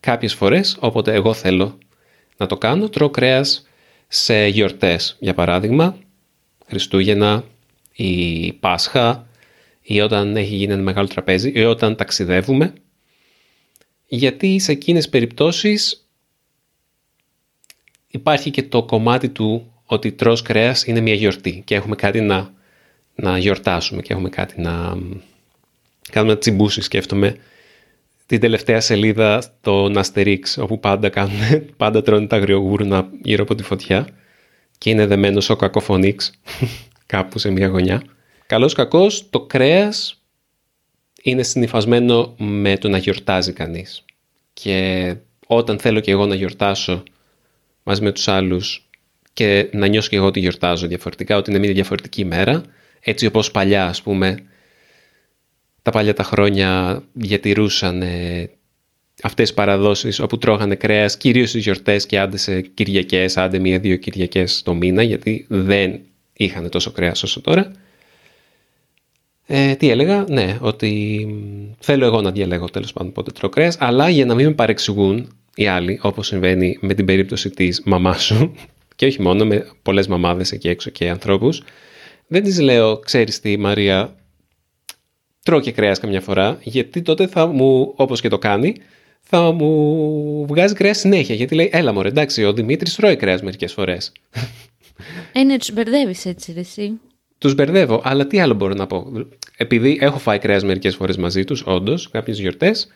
κάποιες 0.00 0.34
φορές 0.34 0.76
όποτε 0.80 1.12
εγώ 1.12 1.32
θέλω 1.32 1.78
να 2.36 2.46
το 2.46 2.56
κάνω, 2.56 2.88
τρώω 2.88 3.10
κρέας 3.10 3.66
σε 4.08 4.46
γιορτές, 4.46 5.16
για 5.20 5.34
παράδειγμα, 5.34 5.98
Χριστούγεννα 6.66 7.44
ή 7.92 8.52
Πάσχα 8.52 9.26
ή 9.82 10.00
όταν 10.00 10.36
έχει 10.36 10.54
γίνει 10.54 10.72
ένα 10.72 10.82
μεγάλο 10.82 11.06
τραπέζι 11.06 11.52
ή 11.54 11.64
όταν 11.64 11.96
ταξιδεύουμε, 11.96 12.72
γιατί 14.06 14.58
σε 14.58 14.72
εκείνες 14.72 15.08
περιπτώσεις 15.08 16.08
υπάρχει 18.06 18.50
και 18.50 18.62
το 18.62 18.82
κομμάτι 18.82 19.28
του 19.28 19.68
ότι 19.86 20.12
τρως 20.12 20.42
κρέας 20.42 20.84
είναι 20.84 21.00
μια 21.00 21.14
γιορτή 21.14 21.62
και 21.64 21.74
έχουμε 21.74 21.96
κάτι 21.96 22.20
να, 22.20 22.52
να 23.14 23.38
γιορτάσουμε 23.38 24.02
και 24.02 24.12
έχουμε 24.12 24.28
κάτι 24.28 24.60
να 24.60 24.98
κάνουμε 26.10 26.36
τσιμπούσει 26.36 26.80
σκέφτομαι 26.80 27.36
την 28.26 28.40
τελευταία 28.40 28.80
σελίδα 28.80 29.40
στο 29.40 29.90
Asterix 29.94 30.42
όπου 30.58 30.80
πάντα, 30.80 31.08
κάνουν, 31.08 31.38
πάντα 31.76 32.02
τρώνε 32.02 32.26
τα 32.26 32.36
αγριογούρνα 32.36 33.08
γύρω 33.22 33.42
από 33.42 33.54
τη 33.54 33.62
φωτιά 33.62 34.08
και 34.78 34.90
είναι 34.90 35.06
δεμένος 35.06 35.50
ο 35.50 35.56
κακοφωνίξ 35.56 36.32
κάπου 37.06 37.38
σε 37.38 37.50
μια 37.50 37.66
γωνιά. 37.66 38.02
Καλώς 38.46 38.74
κακός 38.74 39.30
το 39.30 39.40
κρέας 39.40 40.22
είναι 41.22 41.42
συνειφασμένο 41.42 42.34
με 42.38 42.76
το 42.76 42.88
να 42.88 42.98
γιορτάζει 42.98 43.52
κανείς 43.52 44.04
και 44.52 45.16
όταν 45.46 45.78
θέλω 45.78 46.00
και 46.00 46.10
εγώ 46.10 46.26
να 46.26 46.34
γιορτάσω 46.34 47.02
μαζί 47.82 48.02
με 48.02 48.12
τους 48.12 48.28
άλλους 48.28 48.83
και 49.34 49.68
να 49.72 49.86
νιώσω 49.86 50.08
και 50.08 50.16
εγώ 50.16 50.26
ότι 50.26 50.40
γιορτάζω 50.40 50.86
διαφορετικά, 50.86 51.36
ότι 51.36 51.50
είναι 51.50 51.58
μια 51.58 51.72
διαφορετική 51.72 52.20
ημέρα, 52.20 52.62
έτσι 53.00 53.26
όπως 53.26 53.50
παλιά 53.50 53.86
ας 53.86 54.02
πούμε, 54.02 54.36
τα 55.82 55.90
παλιά 55.90 56.14
τα 56.14 56.22
χρόνια 56.22 57.02
διατηρούσαν 57.12 58.02
ε, 58.02 58.50
αυτές 59.22 59.46
τις 59.46 59.54
παραδόσεις 59.54 60.20
όπου 60.20 60.38
τρώγανε 60.38 60.74
κρέας 60.74 61.16
κυρίως 61.16 61.48
στις 61.48 61.62
γιορτές 61.62 62.06
και 62.06 62.18
άντε 62.18 62.36
σε 62.36 62.60
Κυριακές, 62.60 63.36
άντε 63.36 63.58
μία-δύο 63.58 63.96
Κυριακές 63.96 64.62
το 64.62 64.74
μήνα 64.74 65.02
γιατί 65.02 65.46
δεν 65.48 66.00
είχαν 66.32 66.68
τόσο 66.68 66.90
κρέας 66.90 67.22
όσο 67.22 67.40
τώρα. 67.40 67.72
Ε, 69.46 69.74
τι 69.74 69.88
έλεγα, 69.90 70.24
ναι, 70.28 70.58
ότι 70.60 71.26
θέλω 71.78 72.04
εγώ 72.06 72.20
να 72.20 72.30
διαλέγω 72.30 72.70
τέλος 72.70 72.92
πάντων 72.92 73.12
πότε 73.12 73.30
τρώω 73.30 73.50
κρέας, 73.50 73.76
αλλά 73.80 74.08
για 74.08 74.24
να 74.24 74.34
μην 74.34 74.46
με 74.46 74.52
παρεξηγούν 74.52 75.28
οι 75.54 75.66
άλλοι, 75.66 75.98
όπως 76.02 76.26
συμβαίνει 76.26 76.78
με 76.80 76.94
την 76.94 77.04
περίπτωση 77.04 77.50
της 77.50 77.82
μαμάς 77.84 78.24
σου, 78.24 78.54
και 79.04 79.10
όχι 79.10 79.22
μόνο 79.22 79.44
με 79.44 79.66
πολλές 79.82 80.06
μαμάδες 80.06 80.52
εκεί 80.52 80.68
έξω 80.68 80.90
και 80.90 81.08
ανθρώπους, 81.08 81.62
δεν 82.26 82.42
της 82.42 82.60
λέω, 82.60 82.98
ξέρεις 82.98 83.40
τι 83.40 83.56
Μαρία, 83.56 84.16
τρώω 85.42 85.60
και 85.60 85.72
κρέας 85.72 85.98
καμιά 85.98 86.20
φορά, 86.20 86.58
γιατί 86.62 87.02
τότε 87.02 87.26
θα 87.26 87.46
μου, 87.46 87.92
όπως 87.96 88.20
και 88.20 88.28
το 88.28 88.38
κάνει, 88.38 88.76
θα 89.20 89.52
μου 89.52 90.46
βγάζει 90.46 90.74
κρέας 90.74 90.98
συνέχεια, 90.98 91.34
γιατί 91.34 91.54
λέει, 91.54 91.70
έλα 91.72 91.92
μωρέ, 91.92 92.08
εντάξει, 92.08 92.44
ο 92.44 92.52
Δημήτρης 92.52 92.94
τρώει 92.94 93.16
κρέας 93.16 93.42
μερικές 93.42 93.72
φορές. 93.72 94.12
Ε, 95.32 95.42
ναι, 95.42 95.58
τους 95.58 95.72
μπερδεύεις 95.72 96.26
έτσι, 96.26 96.52
ρε, 96.52 96.60
εσύ. 96.60 97.00
Τους 97.38 97.54
μπερδεύω, 97.54 98.00
αλλά 98.04 98.26
τι 98.26 98.40
άλλο 98.40 98.54
μπορώ 98.54 98.74
να 98.74 98.86
πω. 98.86 99.12
Επειδή 99.56 99.98
έχω 100.00 100.18
φάει 100.18 100.38
κρέας 100.38 100.64
μερικές 100.64 100.94
φορές 100.94 101.16
μαζί 101.16 101.44
τους, 101.44 101.62
όντως, 101.66 102.10
κάποιες 102.10 102.40
γιορτές, 102.40 102.88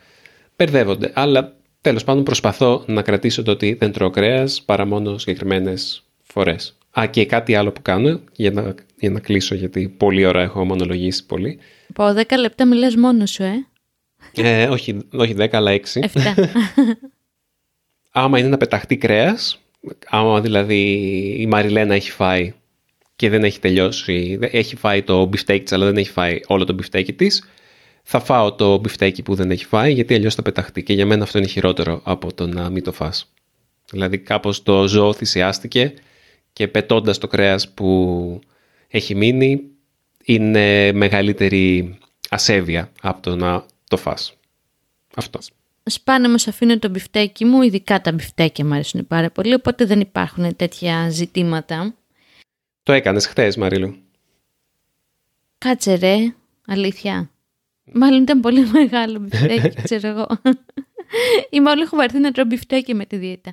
μπερδεύονται. 0.57 1.11
Αλλά 1.15 1.57
τέλος 1.81 2.05
πάντων 2.05 2.23
προσπαθώ 2.23 2.85
να 2.87 3.03
κρατήσω 3.03 3.43
το 3.43 3.51
ότι 3.51 3.75
δεν 3.75 3.93
τρώω 3.93 4.11
κρέας 4.11 4.63
παρά 4.63 4.85
μόνο 4.85 5.19
συγκεκριμένες 5.19 6.03
φορές. 6.23 6.77
Α, 7.01 7.07
και 7.07 7.27
κάτι 7.27 7.55
άλλο 7.55 7.73
που 7.73 7.83
κάνω, 7.83 8.21
για 8.33 8.51
να, 8.51 8.75
για 8.97 9.11
να 9.11 9.21
κλείσω, 9.21 9.55
γιατί 9.55 9.89
πολλή 9.89 10.25
ώρα 10.25 10.43
έχω 10.43 10.65
μονολογήσει 10.65 11.27
πολύ. 11.27 11.59
Από 11.95 12.21
10 12.21 12.39
λεπτά 12.39 12.67
μιλάς 12.67 12.97
μόνος 12.97 13.31
σου, 13.31 13.43
ε; 13.43 13.67
ε 14.35 14.67
όχι, 14.69 14.99
όχι 15.13 15.35
10, 15.39 15.49
αλλά 15.53 15.73
6. 15.73 16.01
7. 16.01 16.09
άμα 18.11 18.39
είναι 18.39 18.49
να 18.49 18.57
πεταχτεί 18.57 18.97
κρέας, 18.97 19.59
άμα 20.07 20.41
δηλαδή 20.41 20.81
η 21.39 21.47
Μαριλένα 21.47 21.95
έχει 21.95 22.11
φάει 22.11 22.53
και 23.17 23.29
δεν 23.29 23.45
έχει 23.45 23.61
τελειώσει, 23.61 24.39
έχει 24.41 24.77
φάει 24.77 25.03
το 25.03 25.25
μπιφτέκι 25.25 25.63
της, 25.63 25.73
αλλά 25.73 25.85
δεν 25.85 25.97
έχει 25.97 26.11
φάει 26.11 26.41
όλο 26.47 26.65
το 26.65 26.73
μπιφτέκι 26.73 27.13
της, 27.13 27.49
θα 28.11 28.21
φάω 28.21 28.53
το 28.53 28.79
μπιφτέκι 28.79 29.23
που 29.23 29.35
δεν 29.35 29.50
έχει 29.50 29.65
φάει, 29.65 29.93
γιατί 29.93 30.15
αλλιώς 30.15 30.35
θα 30.35 30.43
πεταχτεί. 30.43 30.83
Και 30.83 30.93
για 30.93 31.07
μένα 31.07 31.23
αυτό 31.23 31.38
είναι 31.38 31.47
χειρότερο 31.47 32.00
από 32.05 32.35
το 32.35 32.47
να 32.47 32.71
μην 32.71 32.83
το 32.83 32.93
φας. 32.93 33.33
Δηλαδή 33.91 34.19
κάπως 34.19 34.62
το 34.62 34.88
ζώο 34.88 35.12
θυσιάστηκε 35.12 35.95
και 36.53 36.69
πετώντας 36.69 37.19
το 37.19 37.27
κρέας 37.27 37.69
που 37.69 38.41
έχει 38.88 39.15
μείνει, 39.15 39.62
είναι 40.25 40.93
μεγαλύτερη 40.93 41.99
ασέβεια 42.29 42.93
από 43.03 43.23
το 43.23 43.37
να 43.37 43.65
το 43.88 43.97
φας. 43.97 44.35
Αυτός. 45.15 45.50
Σπάνια 45.85 46.27
όμως 46.27 46.47
αφήνω 46.47 46.79
το 46.79 46.88
μπιφτέκι 46.88 47.45
μου, 47.45 47.62
ειδικά 47.62 48.00
τα 48.00 48.12
μπιφτέκια 48.12 48.65
μου 48.65 48.75
αρέσουν 48.75 49.07
πάρα 49.07 49.31
πολύ, 49.31 49.55
οπότε 49.55 49.85
δεν 49.85 50.00
υπάρχουν 50.00 50.57
τέτοια 50.57 51.11
ζητήματα. 51.11 51.95
Το 52.83 52.93
έκανες 52.93 53.27
χθες, 53.27 53.57
Μαρίλου. 53.57 53.97
Κάτσε 55.59 55.95
ρε, 55.95 56.17
αλήθεια. 56.67 57.31
Μάλλον 57.92 58.23
ήταν 58.23 58.40
πολύ 58.40 58.66
μεγάλο 58.78 59.18
μπιφτέκι, 59.18 59.83
ξέρω 59.83 60.09
εγώ. 60.09 60.26
Ή 61.50 61.61
μάλλον 61.61 61.85
έχω 61.85 61.97
βαρεθεί 61.97 62.19
να 62.18 62.33
τρώω 62.33 62.47
μπιφτέκι 62.47 62.95
με 62.95 63.04
τη 63.04 63.16
δίαιτα. 63.16 63.52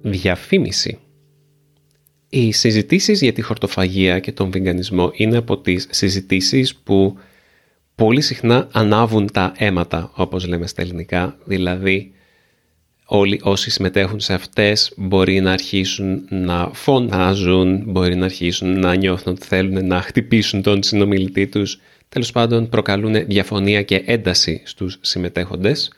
Διαφήμιση. 0.00 0.98
Οι 2.28 2.52
συζητήσεις 2.52 3.20
για 3.22 3.32
τη 3.32 3.42
χορτοφαγία 3.42 4.18
και 4.18 4.32
τον 4.32 4.50
βιγκανισμό 4.50 5.10
είναι 5.14 5.36
από 5.36 5.58
τις 5.58 5.86
συζητήσεις 5.90 6.76
που 6.76 7.18
πολύ 7.94 8.20
συχνά 8.20 8.68
ανάβουν 8.72 9.30
τα 9.32 9.52
αίματα, 9.56 10.12
όπως 10.14 10.46
λέμε 10.46 10.66
στα 10.66 10.82
ελληνικά, 10.82 11.36
δηλαδή 11.44 12.13
όλοι 13.04 13.40
όσοι 13.42 13.70
συμμετέχουν 13.70 14.20
σε 14.20 14.34
αυτές 14.34 14.92
μπορεί 14.96 15.40
να 15.40 15.52
αρχίσουν 15.52 16.26
να 16.28 16.70
φωνάζουν, 16.72 17.82
μπορεί 17.86 18.14
να 18.14 18.24
αρχίσουν 18.24 18.78
να 18.78 18.94
νιώθουν 18.94 19.32
ότι 19.32 19.46
θέλουν 19.46 19.86
να 19.86 20.00
χτυπήσουν 20.00 20.62
τον 20.62 20.82
συνομιλητή 20.82 21.46
τους, 21.46 21.80
τέλος 22.08 22.32
πάντων 22.32 22.68
προκαλούν 22.68 23.26
διαφωνία 23.26 23.82
και 23.82 24.02
ένταση 24.06 24.62
στους 24.64 24.98
συμμετέχοντες. 25.00 25.92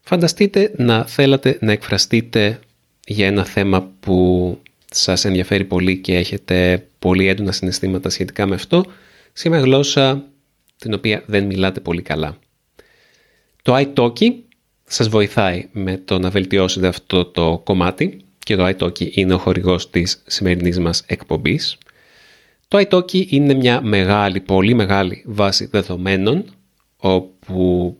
Φανταστείτε 0.00 0.72
να 0.76 1.06
θέλατε 1.06 1.58
να 1.60 1.72
εκφραστείτε 1.72 2.60
για 3.06 3.26
ένα 3.26 3.44
θέμα 3.44 3.90
που 4.00 4.58
σας 4.90 5.24
ενδιαφέρει 5.24 5.64
πολύ 5.64 5.98
και 5.98 6.16
έχετε 6.16 6.86
πολύ 6.98 7.28
έντονα 7.28 7.52
συναισθήματα 7.52 8.10
σχετικά 8.10 8.46
με 8.46 8.54
αυτό, 8.54 8.84
σε 9.32 9.48
μια 9.48 9.60
γλώσσα 9.60 10.24
την 10.78 10.94
οποία 10.94 11.22
δεν 11.26 11.44
μιλάτε 11.44 11.80
πολύ 11.80 12.02
καλά. 12.02 12.38
Το 13.62 13.76
iTalki 13.76 14.32
σας 14.94 15.08
βοηθάει 15.08 15.68
με 15.72 15.96
το 16.04 16.18
να 16.18 16.30
βελτιώσετε 16.30 16.86
αυτό 16.86 17.24
το 17.24 17.60
κομμάτι 17.64 18.24
και 18.38 18.56
το 18.56 18.66
iTalki 18.66 19.16
είναι 19.16 19.34
ο 19.34 19.38
χορηγός 19.38 19.90
της 19.90 20.22
σημερινής 20.26 20.78
μας 20.78 21.02
εκπομπής. 21.06 21.78
Το 22.68 22.86
iTalki 22.88 23.26
είναι 23.28 23.54
μια 23.54 23.80
μεγάλη, 23.80 24.40
πολύ 24.40 24.74
μεγάλη 24.74 25.22
βάση 25.26 25.66
δεδομένων 25.66 26.44
όπου 26.96 27.96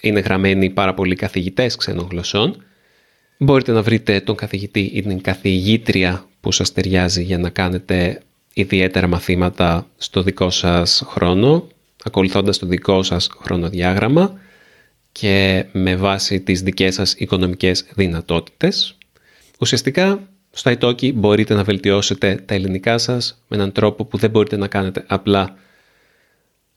είναι 0.00 0.20
γραμμένοι 0.20 0.70
πάρα 0.70 0.94
πολλοί 0.94 1.14
καθηγητές 1.14 1.76
ξένων 1.76 2.08
γλωσσών. 2.10 2.64
Μπορείτε 3.38 3.72
να 3.72 3.82
βρείτε 3.82 4.20
τον 4.20 4.36
καθηγητή 4.36 4.80
ή 4.80 5.02
την 5.02 5.20
καθηγήτρια 5.20 6.24
που 6.40 6.52
σας 6.52 6.72
ταιριάζει 6.72 7.22
για 7.22 7.38
να 7.38 7.50
κάνετε 7.50 8.20
ιδιαίτερα 8.54 9.06
μαθήματα 9.06 9.86
στο 9.96 10.22
δικό 10.22 10.50
σας 10.50 11.02
χρόνο 11.06 11.68
ακολουθώντας 12.04 12.58
το 12.58 12.66
δικό 12.66 13.02
σας 13.02 13.28
χρονοδιάγραμμα 13.40 14.40
και 15.12 15.66
με 15.72 15.96
βάση 15.96 16.40
τις 16.40 16.62
δικές 16.62 16.94
σας 16.94 17.14
οικονομικές 17.14 17.84
δυνατότητες. 17.94 18.98
Ουσιαστικά, 19.60 20.28
στο 20.50 20.72
iTalki 20.78 21.14
μπορείτε 21.14 21.54
να 21.54 21.64
βελτιώσετε 21.64 22.42
τα 22.46 22.54
ελληνικά 22.54 22.98
σας 22.98 23.42
με 23.48 23.56
έναν 23.56 23.72
τρόπο 23.72 24.04
που 24.04 24.16
δεν 24.16 24.30
μπορείτε 24.30 24.56
να 24.56 24.68
κάνετε 24.68 25.04
απλά 25.06 25.56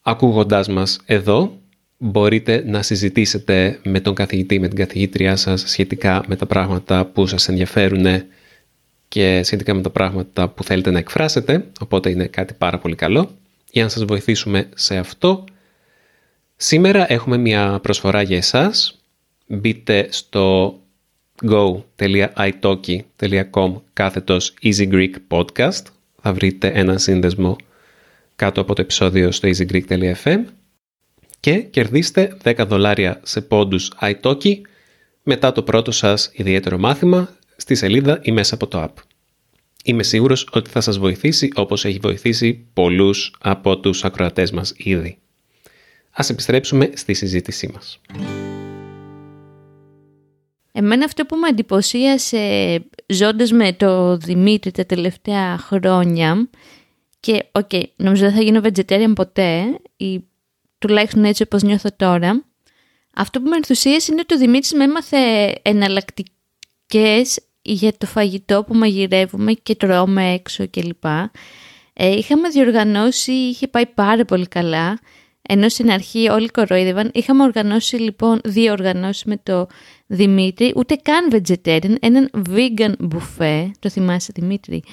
ακούγοντάς 0.01 0.67
μας 0.67 0.99
εδώ. 1.05 1.59
Μπορείτε 1.97 2.63
να 2.65 2.81
συζητήσετε 2.81 3.79
με 3.83 3.99
τον 3.99 4.13
καθηγητή, 4.13 4.59
με 4.59 4.67
την 4.67 4.77
καθηγήτριά 4.77 5.35
σας 5.35 5.63
σχετικά 5.67 6.23
με 6.27 6.35
τα 6.35 6.45
πράγματα 6.45 7.05
που 7.05 7.27
σας 7.27 7.47
ενδιαφέρουν 7.47 8.05
και 9.07 9.43
σχετικά 9.43 9.73
με 9.73 9.81
τα 9.81 9.89
πράγματα 9.89 10.49
που 10.49 10.63
θέλετε 10.63 10.91
να 10.91 10.97
εκφράσετε, 10.97 11.65
οπότε 11.79 12.09
είναι 12.09 12.25
κάτι 12.25 12.53
πάρα 12.53 12.79
πολύ 12.79 12.95
καλό. 12.95 13.37
Για 13.71 13.83
να 13.83 13.89
σας 13.89 14.05
βοηθήσουμε 14.05 14.69
σε 14.75 14.97
αυτό, 14.97 15.43
σήμερα 16.55 17.11
έχουμε 17.11 17.37
μια 17.37 17.79
προσφορά 17.81 18.21
για 18.21 18.37
εσάς. 18.37 18.99
Μπείτε 19.47 20.07
στο 20.09 20.79
go.italki.com 21.41 23.81
κάθετος 23.93 24.53
Easy 24.61 24.91
Greek 24.91 25.13
Podcast. 25.27 25.81
Θα 26.21 26.33
βρείτε 26.33 26.67
ένα 26.67 26.97
σύνδεσμο 26.97 27.55
κάτω 28.35 28.61
από 28.61 28.75
το 28.75 28.81
επεισόδιο 28.81 29.31
στο 29.31 29.49
easygreek.fm 29.49 30.43
και 31.39 31.57
κερδίστε 31.57 32.37
10 32.43 32.65
δολάρια 32.67 33.19
σε 33.23 33.41
πόντους 33.41 33.91
iTalki 34.01 34.61
μετά 35.23 35.51
το 35.51 35.63
πρώτο 35.63 35.91
σας 35.91 36.29
ιδιαίτερο 36.33 36.77
μάθημα 36.77 37.35
στη 37.55 37.75
σελίδα 37.75 38.19
ή 38.21 38.31
μέσα 38.31 38.55
από 38.55 38.67
το 38.67 38.83
app. 38.83 38.93
Είμαι 39.83 40.03
σίγουρος 40.03 40.47
ότι 40.51 40.69
θα 40.69 40.81
σας 40.81 40.97
βοηθήσει 40.97 41.49
όπως 41.55 41.85
έχει 41.85 41.99
βοηθήσει 42.01 42.67
πολλούς 42.73 43.35
από 43.39 43.79
τους 43.79 44.03
ακροατές 44.03 44.51
μας 44.51 44.73
ήδη. 44.77 45.17
Ας 46.17 46.29
επιστρέψουμε 46.29 46.89
στη 46.93 47.13
συζήτησή 47.13 47.69
μας. 47.73 47.99
Εμένα 50.71 51.05
αυτό 51.05 51.25
που 51.25 51.35
με 51.35 51.47
εντυπωσίασε 51.47 52.83
ζώντας 53.07 53.51
με 53.51 53.73
το 53.73 54.17
Δημήτρη 54.17 54.71
τα 54.71 54.85
τελευταία 54.85 55.57
χρόνια 55.57 56.49
και 57.19 57.45
OK, 57.51 57.69
okay, 57.71 57.83
νομίζω 57.95 58.25
δεν 58.25 58.33
θα 58.33 58.41
γίνω 58.41 58.61
vegetarian 58.63 59.13
ποτέ 59.15 59.79
ή 59.97 60.23
τουλάχιστον 60.77 61.23
έτσι 61.23 61.43
όπως 61.43 61.61
νιώθω 61.61 61.89
τώρα 61.95 62.45
αυτό 63.15 63.41
που 63.41 63.49
με 63.49 63.55
ενθουσίασε 63.55 64.11
είναι 64.11 64.21
ότι 64.21 64.33
ο 64.33 64.37
Δημήτρης 64.37 64.73
με 64.73 64.83
έμαθε 64.83 65.53
εναλλακτικές 65.61 67.39
για 67.61 67.93
το 67.97 68.05
φαγητό 68.05 68.63
που 68.63 68.75
μαγειρεύουμε 68.75 69.53
και 69.53 69.75
τρώμε 69.75 70.33
έξω 70.33 70.69
κλπ. 70.69 71.05
Ε, 71.93 72.17
είχαμε 72.17 72.49
διοργανώσει, 72.49 73.31
είχε 73.31 73.67
πάει 73.67 73.85
πάρα 73.85 74.25
πολύ 74.25 74.47
καλά, 74.47 74.99
ενώ 75.47 75.69
στην 75.69 75.91
αρχή 75.91 76.29
όλοι 76.29 76.47
κοροϊδεύαν. 76.47 77.11
Είχαμε 77.13 77.43
οργανώσει 77.43 77.95
λοιπόν 77.95 78.39
δύο 78.43 78.71
οργανώσεις 78.71 79.23
με 79.23 79.39
το 79.43 79.67
Δημήτρη, 80.07 80.73
ούτε 80.75 80.95
καν 80.95 81.27
vegetarian, 81.31 81.95
έναν 81.99 82.29
vegan 82.49 82.93
buffet, 83.13 83.71
το 83.79 83.89
θυμάσαι 83.89 84.31
Δημήτρη, 84.35 84.83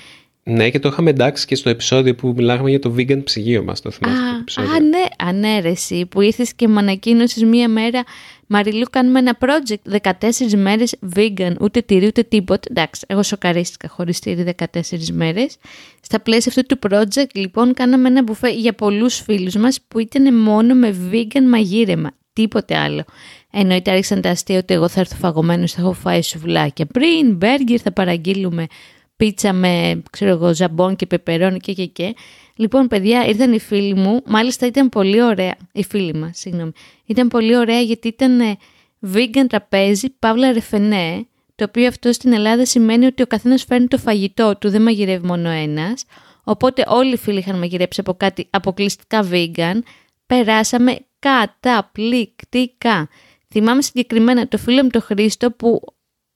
ναι, 0.45 0.71
και 0.71 0.79
το 0.79 0.89
είχαμε 0.89 1.11
εντάξει 1.11 1.47
και 1.47 1.55
στο 1.55 1.69
επεισόδιο 1.69 2.15
που 2.15 2.33
μιλάγαμε 2.37 2.71
για 2.71 2.79
το 2.79 2.95
vegan 2.97 3.25
ψυγείο 3.25 3.63
μας, 3.63 3.81
το 3.81 3.91
θυμάσαι 3.91 4.23
α, 4.23 4.31
το 4.31 4.39
επεισόδιο. 4.41 4.73
Α, 4.73 4.81
ναι, 4.81 5.05
ανέρεση, 5.19 6.07
που 6.07 6.21
ήρθες 6.21 6.55
και 6.55 6.69
μου 6.69 6.79
ανακοίνωσες 6.79 7.43
μία 7.43 7.69
μέρα, 7.69 8.03
Μαριλού 8.47 8.85
κάνουμε 8.91 9.19
ένα 9.19 9.39
project 9.41 9.97
14 10.03 10.55
μέρες 10.57 10.95
vegan, 11.17 11.55
ούτε 11.61 11.81
τυρί 11.81 12.07
ούτε 12.07 12.23
τίποτα. 12.23 12.69
Εντάξει, 12.71 13.05
εγώ 13.09 13.23
σοκαρίστηκα 13.23 13.89
χωρίς 13.89 14.19
τυρί 14.19 14.55
14 14.59 15.11
μέρες. 15.13 15.57
Στα 16.01 16.21
πλαίσια 16.21 16.53
αυτού 16.57 16.77
του 16.77 16.89
project, 16.91 17.31
λοιπόν, 17.35 17.75
κάναμε 17.75 18.09
ένα 18.09 18.23
μπουφέ 18.23 18.51
για 18.51 18.73
πολλούς 18.73 19.21
φίλους 19.21 19.55
μας 19.55 19.81
που 19.89 19.99
ήταν 19.99 20.35
μόνο 20.35 20.75
με 20.75 20.97
vegan 21.13 21.43
μαγείρεμα, 21.49 22.11
τίποτε 22.33 22.77
άλλο. 22.77 23.05
Εννοείται 23.51 23.91
άρχισαν 23.91 24.21
τα 24.21 24.31
αστεία 24.31 24.59
ότι 24.59 24.75
εγώ 24.75 24.89
θα 24.89 25.01
έρθω 25.01 25.17
φαγωμένος, 25.17 25.73
θα 25.73 25.81
έχω 25.81 25.93
φάει 25.93 26.23
σουβλάκια 26.23 26.87
πριν, 26.87 27.35
μπέργκερ, 27.35 27.81
θα 27.83 27.93
παραγγείλουμε 27.93 28.67
πίτσα 29.17 29.53
με 29.53 30.03
ξέρω 30.11 30.31
εγώ, 30.31 30.55
ζαμπόν 30.55 30.97
και 30.97 31.07
πεπερώνι 31.07 31.59
και 31.59 31.73
και 31.73 31.87
και. 31.87 32.15
Λοιπόν, 32.55 32.89
παιδιά, 32.89 33.27
ήρθαν 33.27 33.53
οι 33.53 33.59
φίλοι 33.61 33.95
μου, 33.95 34.21
μάλιστα 34.27 34.67
ήταν 34.67 34.89
πολύ 34.89 35.23
ωραία, 35.23 35.57
οι 35.73 35.85
φίλοι 35.85 36.15
μας, 36.15 36.39
συγγνώμη. 36.39 36.73
Ήταν 37.07 37.29
πολύ 37.29 37.57
ωραία 37.57 37.81
γιατί 37.81 38.09
ήταν 38.09 38.41
ε, 38.41 38.57
vegan 39.15 39.47
τραπέζι, 39.49 40.11
παύλα 40.19 40.53
ρεφενέ, 40.53 41.27
το 41.55 41.65
οποίο 41.69 41.87
αυτό 41.87 42.13
στην 42.13 42.33
Ελλάδα 42.33 42.65
σημαίνει 42.65 43.07
ότι 43.07 43.23
ο 43.23 43.27
καθένας 43.27 43.65
φέρνει 43.65 43.87
το 43.87 43.99
φαγητό 43.99 44.57
του, 44.59 44.71
δεν 44.71 44.83
μαγειρεύει 44.83 45.27
μόνο 45.27 45.49
ένας. 45.49 46.05
Οπότε 46.45 46.85
όλοι 46.87 47.13
οι 47.13 47.17
φίλοι 47.17 47.39
είχαν 47.39 47.59
μαγειρέψει 47.59 48.01
από 48.01 48.15
κάτι 48.15 48.47
αποκλειστικά 48.51 49.29
vegan. 49.31 49.79
Περάσαμε 50.27 50.99
καταπληκτικά. 51.19 53.09
Θυμάμαι 53.49 53.83
συγκεκριμένα 53.83 54.49
το 54.49 54.59
φίλο 54.59 54.83
μου 54.83 54.89
το 54.89 55.01
Χρήστο 55.01 55.51
που 55.51 55.81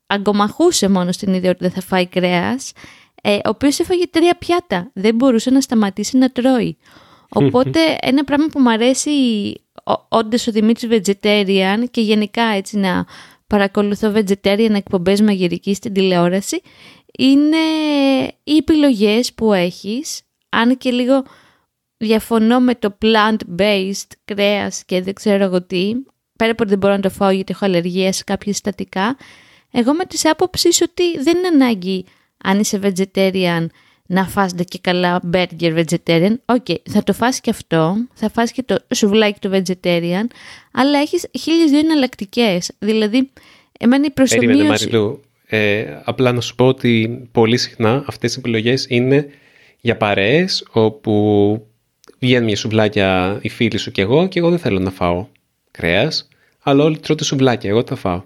αγκομαχούσε 0.07 0.89
μόνο 0.89 1.13
στην 1.13 1.35
ιδέα 1.35 1.51
ότι 1.51 1.61
δεν 1.63 1.71
θα 1.71 1.81
φάει 1.81 2.07
κρέας, 2.07 2.73
ε, 3.23 3.35
ο 3.35 3.49
οποίος 3.49 3.79
έφαγε 3.79 4.07
τρία 4.07 4.37
πιάτα. 4.39 4.91
Δεν 4.95 5.15
μπορούσε 5.15 5.51
να 5.51 5.61
σταματήσει 5.61 6.19
να 6.19 6.31
τρώει. 6.31 6.77
Οπότε 7.29 7.81
ένα 8.01 8.25
πράγμα 8.25 8.47
που 8.47 8.61
μου 8.61 8.71
αρέσει 8.71 9.11
όντως 10.09 10.47
ο 10.47 10.53
Δημήτρης 10.53 10.91
vegetarian 10.91 11.85
και 11.91 12.01
γενικά 12.01 12.43
έτσι 12.43 12.77
να 12.77 13.07
παρακολουθώ 13.47 14.13
vegetarian 14.15 14.75
εκπομπές 14.75 15.21
μαγειρικής 15.21 15.77
στην 15.77 15.93
τηλεόραση 15.93 16.61
είναι 17.19 17.57
οι 18.45 18.57
επιλογές 18.57 19.33
που 19.33 19.53
έχεις 19.53 20.23
αν 20.49 20.79
και 20.79 20.91
λίγο 20.91 21.25
διαφωνώ 21.97 22.61
με 22.61 22.75
το 22.75 22.99
plant-based 23.03 24.11
κρέας 24.25 24.85
και 24.85 25.03
δεν 25.03 25.15
ξέρω 25.15 25.45
εγώ 25.45 25.63
τι 25.63 25.93
πέρα 26.39 26.51
από 26.51 26.63
ότι 26.63 26.71
δεν 26.71 26.79
μπορώ 26.79 26.95
να 26.95 27.01
το 27.01 27.11
φάω 27.11 27.31
γιατί 27.31 27.53
έχω 27.53 27.65
αλλεργία 27.65 28.13
σε 28.13 28.25
κάποια 28.25 28.53
συστατικά 28.53 29.17
εγώ 29.71 29.95
με 29.95 30.05
τις 30.05 30.27
απόψεις 30.27 30.81
ότι 30.81 31.19
δεν 31.19 31.37
είναι 31.37 31.47
ανάγκη 31.47 32.05
αν 32.45 32.59
είσαι 32.59 32.81
vegetarian 32.83 33.67
να 34.07 34.27
φας 34.27 34.53
και 34.65 34.79
καλά 34.81 35.21
burger 35.33 35.85
vegetarian. 35.85 36.35
OK, 36.45 36.65
okay, 36.69 36.77
θα 36.91 37.03
το 37.03 37.13
φας 37.13 37.41
και 37.41 37.51
αυτό, 37.51 37.97
θα 38.15 38.31
φας 38.31 38.53
και 38.53 38.63
το 38.63 38.79
σουβλάκι 38.95 39.39
του 39.41 39.51
vegetarian, 39.53 40.27
αλλά 40.73 40.99
έχεις 40.99 41.27
χίλιες 41.39 41.71
δύο 41.71 41.79
εναλλακτικές. 41.79 42.71
Δηλαδή, 42.79 43.31
εμένα 43.79 44.05
η 44.07 44.11
προσωπική... 44.11 44.47
Περίμενε 44.47 44.69
Μαριλού, 44.69 45.21
ε, 45.47 45.85
απλά 46.05 46.33
να 46.33 46.41
σου 46.41 46.55
πω 46.55 46.67
ότι 46.67 47.23
πολύ 47.33 47.57
συχνά 47.57 48.05
αυτές 48.07 48.35
οι 48.35 48.39
επιλογές 48.39 48.87
είναι 48.89 49.29
για 49.81 49.97
παρέες 49.97 50.67
όπου 50.71 51.67
βγαίνουν 52.19 52.45
για 52.45 52.57
σουβλάκια 52.57 53.39
οι 53.43 53.49
φίλοι 53.49 53.79
σου 53.79 53.91
και 53.91 54.01
εγώ 54.01 54.27
και 54.27 54.39
εγώ 54.39 54.51
δεν 54.51 54.59
θέλω 54.59 54.79
να 54.79 54.91
φάω 54.91 55.27
κρέας, 55.71 56.29
αλλά 56.63 56.85
όλοι 56.85 56.99
τρώτε 56.99 57.25
σουβλάκια, 57.25 57.71
εγώ 57.71 57.83
θα 57.87 57.97
φάω. 57.97 58.23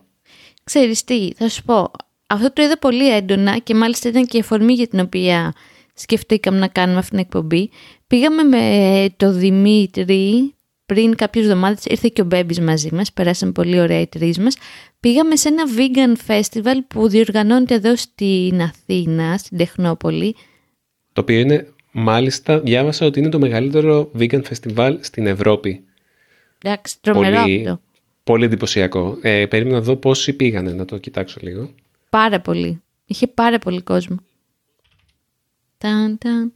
Ξέρεις 0.72 1.04
τι, 1.04 1.30
θα 1.36 1.48
σου 1.48 1.62
πω, 1.62 1.90
αυτό 2.26 2.52
το 2.52 2.62
είδα 2.62 2.78
πολύ 2.78 3.14
έντονα 3.14 3.58
και 3.58 3.74
μάλιστα 3.74 4.08
ήταν 4.08 4.26
και 4.26 4.36
η 4.36 4.40
αφορμή 4.40 4.72
για 4.72 4.86
την 4.86 5.00
οποία 5.00 5.52
σκεφτήκαμε 5.94 6.58
να 6.58 6.68
κάνουμε 6.68 6.98
αυτήν 6.98 7.16
την 7.16 7.26
εκπομπή. 7.26 7.70
Πήγαμε 8.06 8.42
με 8.42 9.06
το 9.16 9.32
Δημήτρη 9.32 10.54
πριν 10.86 11.14
κάποιες 11.14 11.44
εβδομάδες, 11.44 11.84
ήρθε 11.84 12.10
και 12.12 12.20
ο 12.20 12.24
Μπέμπης 12.24 12.60
μαζί 12.60 12.88
μας, 12.92 13.12
περάσαμε 13.12 13.52
πολύ 13.52 13.80
ωραία 13.80 14.00
οι 14.00 14.06
τρεις 14.06 14.38
μας. 14.38 14.56
Πήγαμε 15.00 15.36
σε 15.36 15.48
ένα 15.48 15.64
vegan 15.76 16.30
festival 16.30 16.76
που 16.88 17.08
διοργανώνεται 17.08 17.74
εδώ 17.74 17.96
στην 17.96 18.60
Αθήνα, 18.62 19.38
στην 19.38 19.58
Τεχνόπολη. 19.58 20.36
Το 21.12 21.20
οποίο 21.20 21.38
είναι, 21.38 21.68
μάλιστα, 21.92 22.60
διάβασα 22.60 23.06
ότι 23.06 23.18
είναι 23.18 23.28
το 23.28 23.38
μεγαλύτερο 23.38 24.10
vegan 24.18 24.40
festival 24.42 24.96
στην 25.00 25.26
Ευρώπη. 25.26 25.84
Εντάξει, 26.62 26.96
τρομερό 27.00 27.40
πολύ... 27.40 27.58
αυτό. 27.58 27.80
Πολύ 28.24 28.44
εντυπωσιακό. 28.44 29.18
Ε, 29.20 29.46
περίμενα 29.46 29.76
να 29.76 29.82
δω 29.82 29.96
πόσοι 29.96 30.32
πήγανε, 30.32 30.72
να 30.72 30.84
το 30.84 30.98
κοιτάξω 30.98 31.38
λίγο. 31.42 31.70
Πάρα 32.10 32.40
πολύ. 32.40 32.82
Είχε 33.06 33.26
πάρα 33.26 33.58
πολύ 33.58 33.82
κόσμο. 33.82 34.16
Ταν, 35.78 36.18
ταν. 36.18 36.52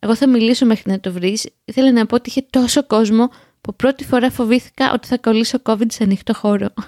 Εγώ 0.00 0.14
θα 0.14 0.28
μιλήσω 0.28 0.66
μέχρι 0.66 0.90
να 0.90 1.00
το 1.00 1.12
βρεις. 1.12 1.50
Ήθελα 1.64 1.92
να 1.92 2.06
πω 2.06 2.14
ότι 2.14 2.28
είχε 2.28 2.46
τόσο 2.50 2.86
κόσμο 2.86 3.30
που 3.60 3.74
πρώτη 3.74 4.04
φορά 4.04 4.30
φοβήθηκα 4.30 4.92
ότι 4.92 5.06
θα 5.06 5.18
κολλήσω 5.18 5.58
COVID 5.62 5.86
σε 5.86 6.02
ανοιχτό 6.02 6.34
χώρο. 6.34 6.68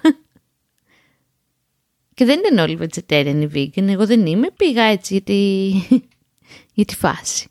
Και 2.14 2.24
δεν 2.24 2.38
ήταν 2.38 2.58
όλοι 2.58 2.78
vegetarian 2.80 3.48
ή 3.50 3.52
vegan. 3.54 3.88
Εγώ 3.88 4.06
δεν 4.06 4.26
είμαι. 4.26 4.50
Πήγα 4.56 4.82
έτσι 4.82 5.12
γιατί... 5.12 5.72
για 6.74 6.84
τη 6.84 6.96
φάση. 6.96 7.48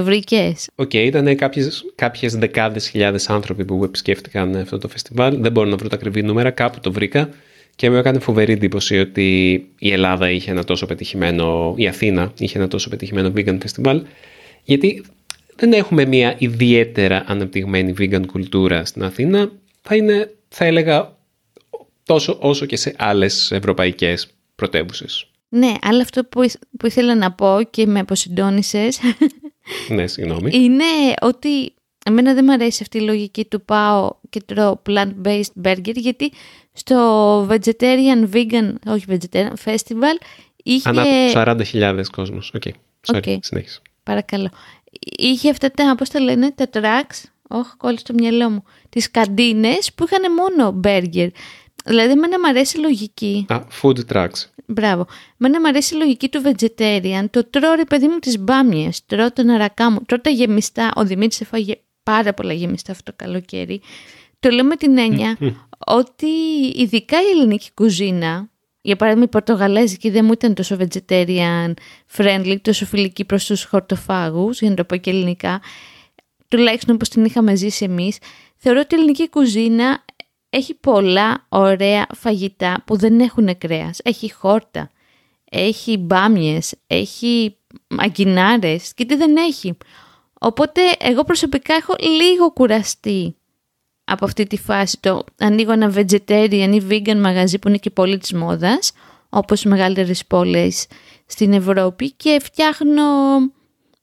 Το 0.00 0.06
βρήκες. 0.06 0.68
OK, 0.74 0.90
okay, 0.92 0.94
ήταν 0.94 1.36
κάποιες, 1.36 1.84
κάποιες 1.94 2.34
δεκάδες 2.36 2.88
χιλιάδες 2.88 3.28
άνθρωποι 3.28 3.64
που 3.64 3.84
επισκέφτηκαν 3.84 4.56
αυτό 4.56 4.78
το 4.78 4.88
φεστιβάλ. 4.88 5.40
Δεν 5.40 5.52
μπορώ 5.52 5.68
να 5.68 5.76
βρω 5.76 5.88
τα 5.88 5.94
ακριβή 5.94 6.22
νούμερα, 6.22 6.50
κάπου 6.50 6.80
το 6.80 6.92
βρήκα. 6.92 7.28
Και 7.76 7.90
μου 7.90 7.96
έκανε 7.96 8.18
φοβερή 8.18 8.52
εντύπωση 8.52 8.98
ότι 8.98 9.52
η 9.78 9.92
Ελλάδα 9.92 10.30
είχε 10.30 10.50
ένα 10.50 10.64
τόσο 10.64 10.86
πετυχημένο, 10.86 11.74
η 11.76 11.88
Αθήνα 11.88 12.32
είχε 12.38 12.58
ένα 12.58 12.68
τόσο 12.68 12.88
πετυχημένο 12.88 13.32
vegan 13.36 13.58
festival, 13.58 14.00
γιατί 14.62 15.04
δεν 15.56 15.72
έχουμε 15.72 16.04
μια 16.04 16.34
ιδιαίτερα 16.38 17.24
αναπτυγμένη 17.26 17.94
vegan 17.98 18.22
κουλτούρα 18.26 18.84
στην 18.84 19.02
Αθήνα. 19.02 19.50
Θα 19.82 19.96
είναι, 19.96 20.34
θα 20.48 20.64
έλεγα, 20.64 21.16
τόσο 22.04 22.36
όσο 22.40 22.66
και 22.66 22.76
σε 22.76 22.94
άλλες 22.98 23.50
ευρωπαϊκές 23.52 24.28
πρωτεύουσες. 24.54 25.24
Ναι, 25.48 25.72
αλλά 25.82 26.02
αυτό 26.02 26.24
που, 26.24 26.50
που 26.78 26.86
ήθελα 26.86 27.14
να 27.14 27.32
πω 27.32 27.58
και 27.70 27.86
με 27.86 27.98
αποσυντόνισες 27.98 28.98
ναι, 29.88 30.06
συγγνώμη. 30.06 30.50
είναι 30.52 30.84
ότι 31.20 31.72
Εμένα 32.04 32.34
δεν 32.34 32.44
μου 32.46 32.52
αρέσει 32.52 32.78
αυτή 32.82 32.98
η 32.98 33.00
λογική 33.00 33.44
του 33.44 33.62
πάω 33.62 34.10
και 34.28 34.42
τρώω 34.46 34.82
plant-based 34.88 35.64
burger 35.64 35.94
γιατί 35.94 36.32
στο 36.72 37.46
vegetarian 37.50 38.28
vegan, 38.32 38.72
όχι 38.86 39.04
vegetarian 39.08 39.52
festival 39.64 40.16
είχε... 40.62 40.88
Ανά 40.88 41.04
40.000 41.34 42.02
κόσμος. 42.12 42.52
OK, 42.54 42.62
okay. 42.64 42.70
sorry, 43.06 43.22
okay. 43.24 43.36
συνέχισε. 43.40 43.80
Παρακαλώ. 44.02 44.50
Είχε 45.16 45.50
αυτά 45.50 45.70
τα, 45.70 45.94
πώς 45.94 46.08
τα 46.08 46.20
λένε, 46.20 46.50
τα 46.50 46.68
trucks, 46.72 47.28
όχι 47.48 47.70
κόλλησε 47.76 48.00
στο 48.00 48.14
μυαλό 48.14 48.50
μου, 48.50 48.64
τις 48.88 49.10
καντίνες 49.10 49.92
που 49.94 50.04
είχαν 50.04 50.32
μόνο 50.32 50.80
burger. 50.84 51.28
Δηλαδή, 51.90 52.12
εμένα 52.12 52.40
μου 52.40 52.48
αρέσει 52.48 52.78
η 52.78 52.80
λογική. 52.80 53.46
Α, 53.48 53.60
food 53.82 53.98
trucks. 54.12 54.46
Μπράβο. 54.66 55.06
Μένα 55.36 55.60
μου 55.60 55.68
αρέσει 55.68 55.94
η 55.94 55.98
λογική 55.98 56.28
του 56.28 56.42
vegetarian. 56.44 57.24
Το 57.30 57.44
τρώω 57.44 57.74
ρε 57.74 57.84
παιδί 57.84 58.08
μου 58.08 58.18
τις 58.18 58.38
μπάμιες, 58.38 59.04
τρώω 59.06 59.32
τον 59.32 59.48
αρακά 59.48 59.90
μου, 59.90 59.98
τρώω 60.06 60.20
τα 60.20 60.30
γεμιστά. 60.30 60.92
Ο 60.96 61.04
Δημήτρης 61.04 61.40
έφαγε 61.40 61.80
πάρα 62.02 62.34
πολλά 62.34 62.52
γεμιστά 62.52 62.92
αυτό 62.92 63.12
το 63.12 63.24
καλοκαίρι. 63.24 63.80
Το 64.40 64.50
λέω 64.50 64.64
με 64.64 64.76
την 64.76 64.98
έννοια 64.98 65.38
ότι 65.86 66.26
ειδικά 66.74 67.22
η 67.22 67.38
ελληνική 67.38 67.70
κουζίνα, 67.74 68.50
για 68.80 68.96
παράδειγμα 68.96 69.26
η 69.26 69.30
πορτογαλέζικη 69.30 70.10
δεν 70.10 70.24
μου 70.24 70.32
ήταν 70.32 70.54
τόσο 70.54 70.76
vegetarian 70.80 71.72
friendly, 72.16 72.56
τόσο 72.62 72.86
φιλική 72.86 73.24
προς 73.24 73.44
τους 73.46 73.64
χορτοφάγους, 73.64 74.60
για 74.60 74.70
να 74.70 74.76
το 74.76 74.84
πω 74.84 74.96
και 74.96 75.10
ελληνικά, 75.10 75.60
τουλάχιστον 76.48 76.94
όπως 76.94 77.08
την 77.08 77.24
είχαμε 77.24 77.54
ζήσει 77.54 77.84
εμείς, 77.84 78.18
θεωρώ 78.56 78.80
ότι 78.80 78.94
η 78.94 78.98
ελληνική 78.98 79.28
κουζίνα 79.28 80.04
έχει 80.50 80.74
πολλά 80.74 81.46
ωραία 81.48 82.06
φαγητά 82.14 82.82
που 82.86 82.96
δεν 82.96 83.20
έχουν 83.20 83.58
κρέας. 83.58 83.98
Έχει 84.02 84.32
χόρτα, 84.32 84.90
έχει 85.50 85.96
μπάμιες, 85.96 86.74
έχει 86.86 87.56
αγκινάρες 87.96 88.94
και 88.94 89.04
τι 89.04 89.16
δεν 89.16 89.36
έχει. 89.36 89.76
Οπότε 90.40 90.80
εγώ 90.98 91.24
προσωπικά 91.24 91.74
έχω 91.74 91.94
λίγο 91.98 92.52
κουραστεί 92.52 93.34
από 94.04 94.24
αυτή 94.24 94.46
τη 94.46 94.56
φάση 94.56 94.98
το 95.00 95.24
ανοίγω 95.38 95.72
ένα 95.72 95.92
vegetarian 95.94 96.70
ή 96.72 96.82
vegan 96.90 97.16
μαγαζί 97.16 97.58
που 97.58 97.68
είναι 97.68 97.76
και 97.76 97.90
πολύ 97.90 98.18
της 98.18 98.32
μόδας 98.32 98.92
όπως 99.28 99.62
οι 99.62 99.68
μεγαλύτερες 99.68 100.26
πόλεις 100.26 100.86
στην 101.26 101.52
Ευρώπη 101.52 102.12
και 102.12 102.38
φτιάχνω 102.42 103.02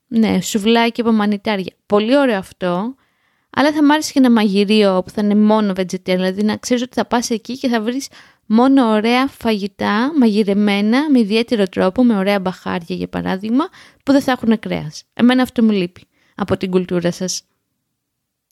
ναι, 0.06 0.40
σουβλάκι 0.40 1.00
από 1.00 1.12
μανιτάρια. 1.12 1.72
Πολύ 1.86 2.16
ωραίο 2.16 2.38
αυτό, 2.38 2.94
αλλά 3.50 3.72
θα 3.72 3.84
μ' 3.84 3.90
άρεσε 3.90 4.12
και 4.12 4.18
ένα 4.18 4.30
μαγειρίο 4.30 5.02
που 5.04 5.10
θα 5.10 5.22
είναι 5.24 5.34
μόνο 5.34 5.72
vegetarian, 5.76 5.98
δηλαδή 6.04 6.42
να 6.42 6.56
ξέρεις 6.56 6.82
ότι 6.82 6.94
θα 6.94 7.04
πας 7.06 7.30
εκεί 7.30 7.58
και 7.58 7.68
θα 7.68 7.80
βρεις 7.80 8.08
μόνο 8.46 8.90
ωραία 8.90 9.26
φαγητά, 9.26 10.12
μαγειρεμένα, 10.18 11.10
με 11.10 11.18
ιδιαίτερο 11.18 11.64
τρόπο, 11.64 12.04
με 12.04 12.16
ωραία 12.16 12.40
μπαχάρια 12.40 12.96
για 12.96 13.08
παράδειγμα, 13.08 13.68
που 14.04 14.12
δεν 14.12 14.20
θα 14.20 14.32
έχουν 14.32 14.58
κρέας. 14.58 15.04
Εμένα 15.14 15.42
αυτό 15.42 15.62
μου 15.62 15.70
λείπει 15.70 16.02
από 16.34 16.56
την 16.56 16.70
κουλτούρα 16.70 17.10
σας. 17.10 17.42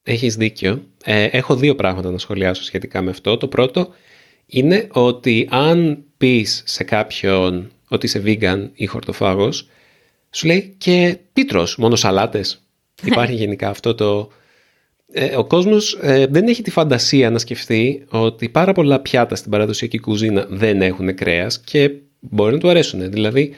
Έχεις 0.03 0.37
δίκιο. 0.37 0.83
Ε, 1.05 1.25
έχω 1.25 1.57
δύο 1.57 1.75
πράγματα 1.75 2.11
να 2.11 2.19
σχολιάσω 2.19 2.63
σχετικά 2.63 3.03
με 3.03 3.11
αυτό. 3.11 3.37
Το 3.37 3.49
πρώτο 3.49 3.89
είναι 4.47 4.87
ότι 4.91 5.49
αν 5.51 6.05
πεις 6.17 6.63
σε 6.67 6.85
κάποιον 6.85 7.71
ότι 7.89 8.07
είσαι 8.07 8.23
vegan 8.25 8.71
ή 8.75 8.87
χορτοφάγος, 8.87 9.69
σου 10.31 10.47
λέει 10.47 10.75
και 10.79 11.19
πίτρος, 11.33 11.77
μόνο 11.77 11.97
σαλάτες. 11.97 12.63
Υπάρχει 13.05 13.35
γενικά 13.35 13.69
αυτό 13.69 13.95
το... 13.95 14.31
Ε, 15.13 15.37
ο 15.37 15.45
κόσμος 15.45 15.99
ε, 16.03 16.27
δεν 16.27 16.49
έχει 16.49 16.63
τη 16.63 16.71
φαντασία 16.71 17.31
να 17.31 17.39
σκεφτεί 17.39 18.05
ότι 18.09 18.49
πάρα 18.49 18.73
πολλά 18.73 19.01
πιάτα 19.01 19.35
στην 19.37 19.51
παραδοσιακή 19.51 19.99
κουζίνα 19.99 20.47
δεν 20.49 20.83
έχουν 20.83 21.15
κρέας 21.15 21.61
και 21.61 21.91
μπορεί 22.21 22.53
να 22.53 22.59
του 22.59 22.69
αρέσουν. 22.69 23.11
Δηλαδή, 23.11 23.55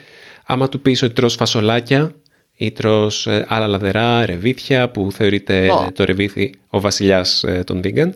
άμα 0.46 0.68
του 0.68 0.80
πεις 0.80 1.02
ότι 1.02 1.14
τρως 1.14 1.34
φασολάκια 1.34 2.14
ή 2.56 2.70
τρως 2.70 3.26
ε, 3.26 3.44
άλλα 3.48 3.66
λαδερά, 3.66 4.26
ρεβίθια 4.26 4.90
που 4.90 5.12
θεωρείται 5.12 5.70
το 5.94 6.04
ρεβίθι 6.04 6.54
ο 6.68 6.80
βασιλιάς 6.80 7.44
ε, 7.44 7.62
των 7.66 7.80
vegan 7.84 8.10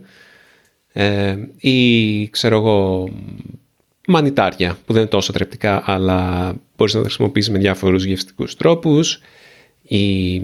ε, 0.93 1.37
ή 1.57 2.29
ξέρω 2.31 2.57
εγώ 2.57 3.09
μανιτάρια 4.07 4.79
που 4.87 4.93
δεν 4.93 5.03
είναι 5.03 5.11
τόσο 5.11 5.33
τρεπτικά 5.33 5.83
αλλά 5.87 6.53
μπορείς 6.77 6.95
να 6.95 7.01
τα 7.01 7.07
χρησιμοποιήσεις 7.07 7.53
με 7.53 7.59
διάφορους 7.59 8.05
γευστικούς 8.05 8.57
τρόπους 8.57 9.21
ή 9.83 10.43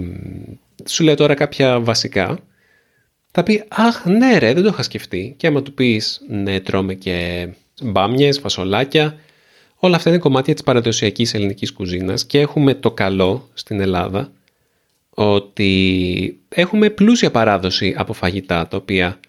σου 0.84 1.04
λέω 1.04 1.14
τώρα 1.14 1.34
κάποια 1.34 1.80
βασικά 1.80 2.38
θα 3.30 3.42
πει 3.42 3.64
αχ 3.68 4.04
ναι 4.04 4.38
ρε 4.38 4.52
δεν 4.52 4.62
το 4.62 4.68
είχα 4.68 4.82
σκεφτεί 4.82 5.34
και 5.36 5.46
άμα 5.46 5.62
του 5.62 5.74
πεις 5.74 6.20
ναι 6.28 6.60
τρώμε 6.60 6.94
και 6.94 7.48
μπάμιες, 7.82 8.38
φασολάκια 8.38 9.18
Όλα 9.80 9.96
αυτά 9.96 10.10
είναι 10.10 10.18
κομμάτια 10.18 10.54
της 10.54 10.62
παραδοσιακής 10.62 11.34
ελληνικής 11.34 11.72
κουζίνας 11.72 12.26
και 12.26 12.40
έχουμε 12.40 12.74
το 12.74 12.90
καλό 12.90 13.48
στην 13.54 13.80
Ελλάδα 13.80 14.32
ότι 15.10 16.40
έχουμε 16.48 16.90
πλούσια 16.90 17.30
παράδοση 17.30 17.94
από 17.96 18.12
φαγητά 18.12 18.68
τα 18.68 18.76
οποία 18.76 19.20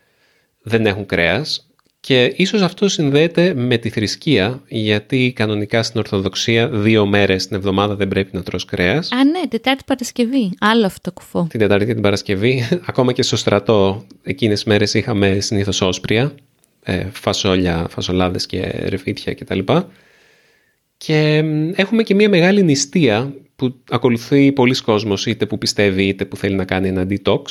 δεν 0.62 0.86
έχουν 0.86 1.06
κρέας 1.06 1.69
και 2.00 2.34
ίσως 2.36 2.62
αυτό 2.62 2.88
συνδέεται 2.88 3.54
με 3.54 3.78
τη 3.78 3.90
θρησκεία 3.90 4.62
γιατί 4.68 5.34
κανονικά 5.36 5.84
στην 5.84 6.00
Ορθοδοξία 6.00 6.70
δύο 6.70 7.06
μέρες 7.06 7.48
την 7.48 7.56
εβδομάδα 7.56 7.96
δεν 7.96 8.08
πρέπει 8.08 8.30
να 8.34 8.44
τρως 8.44 8.66
κρέας. 8.66 9.12
Α 9.12 9.24
ναι, 9.24 9.48
Τετάρτη 9.50 9.84
Παρασκευή, 9.86 10.52
άλλο 10.60 10.86
αυτό 10.86 11.12
κουφό. 11.12 11.48
Την 11.50 11.60
Τετάρτη 11.60 11.86
και 11.86 11.94
την 11.94 12.02
Παρασκευή, 12.02 12.68
ακόμα 12.90 13.12
και 13.12 13.22
στο 13.22 13.36
στρατό 13.36 14.06
εκείνες 14.24 14.64
μέρες 14.64 14.94
είχαμε 14.94 15.40
συνήθως 15.40 15.82
όσπρια, 15.82 16.36
ε, 16.84 17.06
φασόλια, 17.12 17.88
φασολάδες 17.90 18.46
και 18.46 18.60
ρεφίτια 18.86 19.34
κτλ. 19.34 19.60
Και 20.98 21.44
έχουμε 21.76 22.04
και 22.04 22.16
μια 22.16 22.30
μεγάλη 22.30 22.64
νηστεία 22.64 23.34
που 23.56 23.76
ακολουθεί 23.90 24.52
πολλοί 24.52 24.82
κόσμος 24.82 25.26
είτε 25.26 25.46
που 25.46 25.58
πιστεύει 25.58 26.04
είτε 26.04 26.26
που 26.26 26.36
θέλει 26.36 26.56
να 26.56 26.66
κάνει 26.66 26.88
ένα 26.88 27.08
detox, 27.10 27.42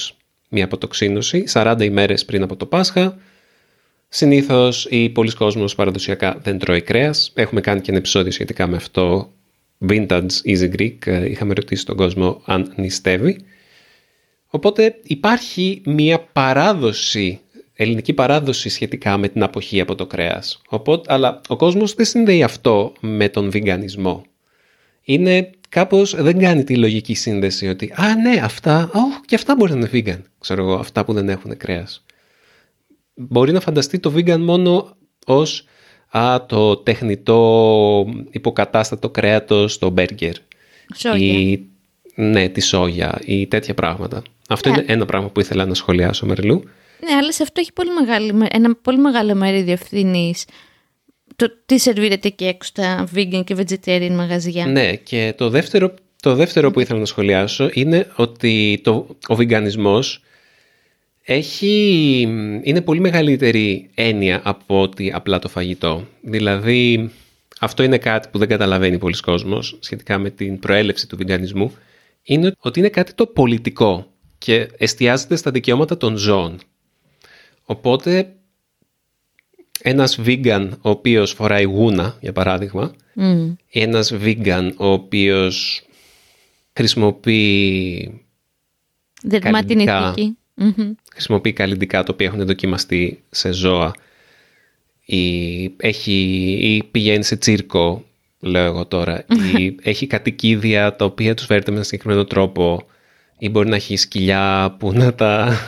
μια 0.49 0.65
αποτοξίνωση, 0.65 1.45
40 1.53 1.77
ημέρες 1.81 2.25
πριν 2.25 2.43
από 2.43 2.57
το 2.57 2.67
Πάσχα. 2.67 3.19
Συνήθως 4.09 4.87
οι 4.90 5.09
πολλοί 5.09 5.33
κόσμος 5.33 5.75
παραδοσιακά 5.75 6.38
δεν 6.42 6.59
τρώει 6.59 6.83
κρέας. 6.83 7.33
Έχουμε 7.35 7.61
κάνει 7.61 7.81
και 7.81 7.90
ένα 7.90 7.99
επεισόδιο 7.99 8.33
σχετικά 8.33 8.66
με 8.66 8.77
αυτό. 8.77 9.33
Vintage 9.88 10.29
Easy 10.44 10.71
Greek. 10.79 11.27
Είχαμε 11.29 11.55
ρωτήσει 11.55 11.87
τον 11.87 11.97
κόσμο 11.97 12.42
αν 12.44 12.73
νηστεύει. 12.77 13.38
Οπότε 14.47 14.94
υπάρχει 15.03 15.83
μια 15.85 16.18
παράδοση 16.21 17.40
ελληνική 17.81 18.12
παράδοση 18.12 18.68
σχετικά 18.68 19.16
με 19.16 19.29
την 19.29 19.42
αποχή 19.42 19.81
από 19.81 19.94
το 19.94 20.07
κρέας. 20.07 20.61
Οπότε, 20.68 21.14
αλλά 21.14 21.40
ο 21.49 21.57
κόσμος 21.57 21.94
δεν 21.94 22.07
συνδέει 22.07 22.42
αυτό 22.42 22.92
με 23.01 23.29
τον 23.29 23.51
βιγκανισμό. 23.51 24.25
Είναι 25.03 25.51
κάπως, 25.68 26.14
δεν 26.14 26.38
κάνει 26.38 26.64
τη 26.64 26.77
λογική 26.77 27.14
σύνδεση 27.14 27.68
ότι 27.68 27.92
«Α, 27.97 28.14
ναι, 28.14 28.40
αυτά, 28.42 28.90
oh, 28.92 29.23
και 29.27 29.35
αυτά 29.35 29.55
μπορεί 29.57 29.75
να 29.75 29.79
είναι 29.79 29.90
vegan», 29.92 30.23
ξέρω 30.38 30.62
εγώ, 30.62 30.75
αυτά 30.75 31.05
που 31.05 31.12
δεν 31.12 31.29
έχουν 31.29 31.57
κρέας. 31.57 32.05
Μπορεί 33.19 33.53
να 33.53 33.61
φανταστεί 33.61 33.99
το 33.99 34.13
vegan 34.17 34.39
μόνο 34.39 34.97
ως 35.27 35.65
α, 36.11 36.47
το 36.47 36.77
τεχνητό 36.77 38.07
υποκατάστατο 38.31 39.11
κρέατος 39.11 39.73
στο 39.73 39.91
μπέργκερ. 39.91 40.35
Ή, 41.19 41.61
ναι, 42.15 42.49
τη 42.49 42.61
σόγια 42.61 43.21
ή 43.25 43.47
τέτοια 43.47 43.75
πράγματα. 43.75 44.23
Αυτό 44.49 44.71
ναι. 44.71 44.77
είναι 44.77 44.93
ένα 44.93 45.05
πράγμα 45.05 45.29
που 45.29 45.41
ήθελα 45.41 45.67
να 45.67 45.75
σχολιάσω, 45.75 46.27
Μερλού. 46.27 46.63
Ναι, 47.01 47.15
αλλά 47.15 47.33
σε 47.33 47.43
αυτό 47.43 47.61
έχει 47.61 47.73
πολύ 47.73 47.91
μεγάλη, 47.91 48.47
ένα 48.51 48.75
πολύ 48.83 48.99
μεγάλο 48.99 49.35
μέρη 49.35 49.71
ευθύνης 49.71 50.45
το 51.37 51.53
τι 51.67 51.79
σερβίρεται 51.79 52.29
και 52.29 52.47
έξω 52.47 52.71
τα 52.75 53.09
vegan 53.15 53.43
και 53.45 53.57
vegetarian 53.59 54.11
μαγαζιά. 54.11 54.67
Ναι, 54.67 54.95
και 54.95 55.35
το 55.37 55.49
δεύτερο, 55.49 55.95
το 56.23 56.35
δεύτερο 56.35 56.71
που 56.71 56.81
ήθελα 56.81 56.99
να 56.99 57.05
σχολιάσω 57.05 57.71
είναι 57.73 58.07
ότι 58.17 58.81
το, 58.85 59.07
ο 59.27 59.35
βιγκανισμός 59.35 60.23
έχει, 61.31 62.21
είναι 62.62 62.81
πολύ 62.81 63.01
μεγαλύτερη 63.01 63.91
έννοια 63.95 64.41
από 64.45 64.81
ότι 64.81 65.12
απλά 65.12 65.38
το 65.38 65.49
φαγητό. 65.49 66.07
Δηλαδή, 66.21 67.11
αυτό 67.61 67.83
είναι 67.83 67.99
κάτι 67.99 68.29
που 68.33 68.38
δεν 68.38 68.49
καταλαβαίνει 68.49 68.99
πολλοί 68.99 69.21
κόσμος 69.21 69.77
σχετικά 69.81 70.19
με 70.19 70.31
την 70.31 70.59
προέλευση 70.59 71.09
του 71.09 71.17
βιγκανισμού, 71.17 71.73
είναι 72.23 72.53
ότι 72.59 72.79
είναι 72.79 72.88
κάτι 72.88 73.12
το 73.12 73.27
πολιτικό 73.27 74.07
και 74.38 74.69
εστιάζεται 74.77 75.37
στα 75.37 75.51
δικαιώματα 75.51 75.97
των 75.97 76.17
ζώων. 76.17 76.59
Οπότε 77.62 78.33
ένας 79.83 80.19
vegan 80.25 80.69
ο 80.81 80.91
οποίος 80.91 81.33
φοράει 81.33 81.64
γούνα, 81.64 82.17
για 82.21 82.33
παράδειγμα, 82.33 82.95
mm. 83.17 83.55
ή 83.69 83.81
ένας 83.81 84.12
vegan 84.23 84.71
ο 84.77 84.87
οποίος 84.87 85.83
χρησιμοποιεί 86.73 88.23
καλλιντικά, 90.59 90.97
χρησιμοποιεί 91.12 91.53
καλλιντικά 91.53 92.03
τα 92.03 92.12
οποία 92.12 92.27
έχουν 92.27 92.47
δοκιμαστεί 92.47 93.23
σε 93.31 93.53
ζώα 93.53 93.92
ή, 95.05 95.62
έχει, 95.77 96.12
ή 96.61 96.83
πηγαίνει 96.90 97.25
σε 97.25 97.37
τσίρκο, 97.37 98.05
λέω 98.40 98.64
εγώ 98.64 98.87
τώρα, 98.87 99.25
ή 99.55 99.77
έχει 99.83 100.07
κατοικίδια 100.07 100.97
τα 100.97 101.05
οποία 101.05 101.35
τους 101.35 101.47
φέρεται 101.47 101.66
με 101.66 101.73
έναν 101.73 101.85
συγκεκριμένο 101.85 102.25
τρόπο 102.25 102.87
ή 103.38 103.49
μπορεί 103.49 103.68
να 103.68 103.77
έχει 103.77 103.97
σκυλιά 103.97 104.77
που 104.79 104.92
να 104.92 105.14
τα 105.14 105.59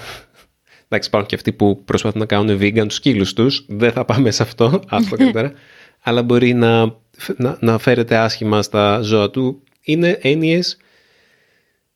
Εντάξει, 0.93 1.09
υπάρχουν 1.09 1.29
και 1.29 1.35
αυτοί 1.35 1.53
που 1.53 1.85
προσπαθούν 1.85 2.21
να 2.21 2.27
κάνουν 2.27 2.59
vegan 2.61 2.85
τους 2.87 2.95
σκύλους 2.95 3.33
τους. 3.33 3.65
Δεν 3.69 3.93
θα 3.93 4.05
πάμε 4.05 4.31
σε 4.31 4.43
αυτό, 4.43 4.83
άστο 4.89 5.17
καλύτερα. 5.17 5.53
αλλά 6.01 6.23
μπορεί 6.23 6.53
να, 6.55 6.95
να, 7.37 7.57
να 7.61 7.79
φέρεται 7.79 8.17
άσχημα 8.17 8.63
στα 8.63 9.01
ζώα 9.01 9.31
του. 9.31 9.63
Είναι 9.83 10.19
έννοιες 10.23 10.77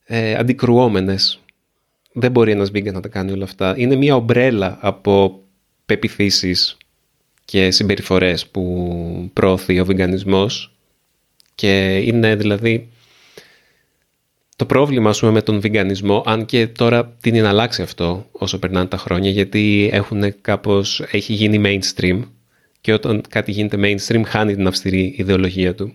ε, 0.05 0.35
αντικρουόμενες. 0.35 1.44
Δεν 2.15 2.31
μπορεί 2.31 2.51
ένας 2.51 2.71
vegan 2.75 2.93
να 2.93 3.01
τα 3.01 3.09
κάνει 3.09 3.33
όλα 3.33 3.45
αυτά. 3.45 3.75
Είναι 3.77 3.97
μια 3.97 4.15
ομπρέλα 4.15 4.79
από 4.81 5.43
πεπιθήσεις 5.87 6.77
και 7.45 7.71
συμπεριφορές 7.71 8.47
που 8.47 9.31
προωθεί 9.33 9.81
ο 9.81 9.85
βιγκανισμός 9.85 10.77
και 11.55 11.97
είναι 11.97 12.37
δηλαδή 12.37 12.89
το 14.57 14.67
πρόβλημα 14.67 15.11
ας 15.11 15.19
πούμε, 15.19 15.33
με 15.33 15.43
τον 15.43 15.61
βιγκανισμό, 15.61 16.23
αν 16.27 16.45
και 16.45 16.67
τώρα 16.67 17.17
την 17.21 17.43
να 17.43 17.49
αλλάξει 17.49 17.83
αυτό 17.83 18.27
όσο 18.33 18.59
περνάνε 18.59 18.87
τα 18.87 18.97
χρόνια, 18.97 19.31
γιατί 19.31 19.91
έχουν 19.93 20.41
κάπως, 20.41 21.03
έχει 21.11 21.33
γίνει 21.33 21.61
mainstream 21.65 22.23
και 22.81 22.93
όταν 22.93 23.23
κάτι 23.29 23.51
γίνεται 23.51 23.77
mainstream 23.81 24.23
χάνει 24.25 24.55
την 24.55 24.67
αυστηρή 24.67 25.15
ιδεολογία 25.17 25.75
του. 25.75 25.95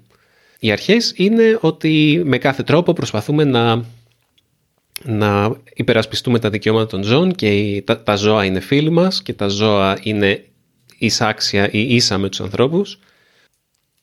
Οι 0.60 0.72
αρχές 0.72 1.14
είναι 1.16 1.58
ότι 1.62 2.22
με 2.26 2.38
κάθε 2.38 2.64
τρόπο 2.64 2.94
προσπαθούμε 2.94 3.44
να, 3.44 3.86
να 5.04 5.58
υπερασπιστούμε 5.74 6.40
τα 6.40 6.50
δικαιώματα 6.50 6.86
των 6.86 7.04
ζώων 7.04 7.32
και 7.32 7.82
τα, 7.86 8.04
τα 8.04 8.16
ζώα 8.16 8.46
είναι 8.46 8.60
φίλοι 8.60 8.90
μας 8.90 9.22
και 9.22 9.34
τα 9.34 9.48
ζώα 9.48 10.00
είναι 10.02 10.44
εισάξια 10.98 11.70
ή 11.72 11.96
ίσα 11.96 12.18
με 12.18 12.30
τους 12.30 12.42
ανθρώπους 12.42 13.00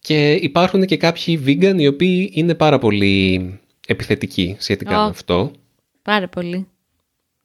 και 0.00 0.32
υπάρχουν 0.32 0.86
και 0.86 0.96
κάποιοι 0.96 1.42
vegan 1.46 1.74
οι 1.76 1.86
οποίοι 1.86 2.30
είναι 2.34 2.54
πάρα 2.54 2.78
πολύ 2.78 3.58
επιθετικοί 3.86 4.56
σχετικά 4.58 5.02
με 5.02 5.08
αυτό. 5.08 5.50
Πάρα 6.02 6.28
πολύ. 6.28 6.66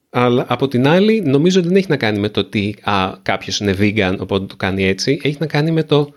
Αλλά 0.10 0.46
από 0.48 0.68
την 0.68 0.88
άλλη 0.88 1.22
νομίζω 1.22 1.60
ότι 1.60 1.68
δεν 1.68 1.78
έχει 1.78 1.90
να 1.90 1.98
κάνει 1.98 2.20
με 2.20 2.30
το 2.30 2.40
ότι 2.40 2.76
α, 2.84 3.14
κάποιος 3.22 3.60
είναι 3.60 3.76
vegan 3.80 4.16
οπότε 4.20 4.46
το 4.46 4.56
κάνει 4.56 4.84
έτσι. 4.84 5.20
Έχει 5.24 5.38
να 5.40 5.46
κάνει 5.48 5.72
με 5.72 5.84
το 5.84 6.14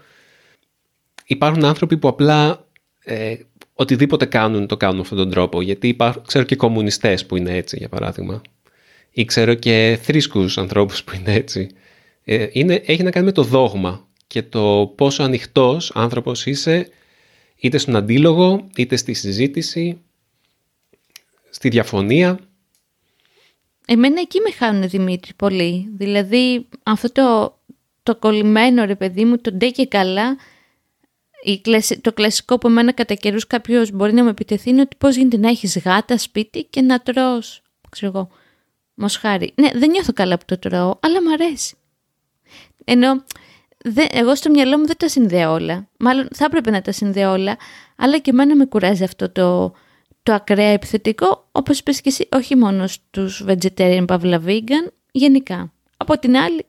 υπάρχουν 1.26 1.64
άνθρωποι 1.64 1.96
που 1.96 2.08
απλά 2.08 2.66
ε, 3.04 3.34
οτιδήποτε 3.74 4.24
κάνουν 4.24 4.66
το 4.66 4.76
κάνουν 4.76 4.96
με 4.96 5.02
αυτόν 5.02 5.18
τον 5.18 5.30
τρόπο. 5.30 5.62
Γιατί 5.62 5.88
υπάρχουν, 5.88 6.22
ξέρω 6.26 6.44
και 6.44 6.56
κομμουνιστές 6.56 7.26
που 7.26 7.36
είναι 7.36 7.56
έτσι 7.56 7.76
για 7.76 7.88
παράδειγμα. 7.88 8.42
Ή 9.10 9.24
ξέρω 9.24 9.54
και 9.54 9.98
θρήσκους 10.02 10.58
ανθρώπους 10.58 11.04
που 11.04 11.14
είναι 11.14 11.34
έτσι. 11.34 11.70
Ε, 12.24 12.46
είναι, 12.52 12.82
έχει 12.86 13.02
να 13.02 13.10
κάνει 13.10 13.26
με 13.26 13.32
το 13.32 13.42
δόγμα 13.42 14.08
και 14.26 14.42
το 14.42 14.92
πόσο 14.96 15.22
ανοιχτός 15.22 15.92
άνθρωπος 15.94 16.46
είσαι 16.46 16.88
είτε 17.56 17.78
στον 17.78 17.96
αντίλογο, 17.96 18.66
είτε 18.76 18.96
στη 18.96 19.12
συζήτηση, 19.12 20.00
στη 21.50 21.68
διαφωνία. 21.68 22.38
Εμένα 23.86 24.20
εκεί 24.20 24.40
με 24.40 24.50
χάνουν 24.50 24.88
Δημήτρη 24.88 25.32
πολύ. 25.36 25.88
Δηλαδή 25.96 26.66
αυτό 26.82 27.12
το, 27.12 27.58
το 28.02 28.16
κολλημένο 28.16 28.84
ρε 28.84 28.94
παιδί 28.94 29.24
μου, 29.24 29.38
το 29.38 29.52
ντε 29.52 29.70
και 29.70 29.86
καλά, 29.86 30.36
το 32.00 32.12
κλασικό 32.12 32.58
που 32.58 32.66
εμένα 32.66 32.92
κατά 32.92 33.14
καιρούς 33.14 33.46
κάποιος 33.46 33.90
μπορεί 33.90 34.12
να 34.12 34.22
με 34.22 34.30
επιτεθεί 34.30 34.70
είναι 34.70 34.80
ότι 34.80 34.96
πώς 34.98 35.16
γίνεται 35.16 35.36
να 35.36 35.48
έχεις 35.48 35.78
γάτα 35.78 36.18
σπίτι 36.18 36.64
και 36.64 36.80
να 36.80 37.00
τρως, 37.00 37.62
ξέρω 37.90 38.12
εγώ, 38.14 38.28
μοσχάρι. 38.94 39.52
Ναι, 39.54 39.70
δεν 39.74 39.90
νιώθω 39.90 40.12
καλά 40.12 40.38
που 40.38 40.44
το 40.46 40.58
τρώω, 40.58 40.98
αλλά 41.00 41.22
μου 41.22 41.32
αρέσει. 41.32 41.76
Ενώ 42.84 43.24
εγώ 44.10 44.34
στο 44.34 44.50
μυαλό 44.50 44.78
μου 44.78 44.86
δεν 44.86 44.96
τα 44.96 45.08
συνδέω 45.08 45.52
όλα. 45.52 45.88
Μάλλον 45.98 46.28
θα 46.34 46.44
έπρεπε 46.44 46.70
να 46.70 46.82
τα 46.82 46.92
συνδέω 46.92 47.32
όλα, 47.32 47.56
αλλά 47.96 48.18
και 48.18 48.30
εμένα 48.30 48.56
με 48.56 48.64
κουράζει 48.64 49.04
αυτό 49.04 49.30
το, 49.30 49.72
το 50.22 50.32
ακραία 50.32 50.70
επιθετικό, 50.70 51.48
όπως 51.52 51.78
είπες 51.78 52.00
και 52.00 52.08
εσύ, 52.08 52.28
όχι 52.32 52.56
μόνο 52.56 52.86
στους 52.86 53.44
vegetarian 53.48 54.04
παύλα 54.06 54.42
vegan, 54.46 54.92
γενικά. 55.12 55.72
Από 55.96 56.18
την 56.18 56.36
άλλη... 56.36 56.66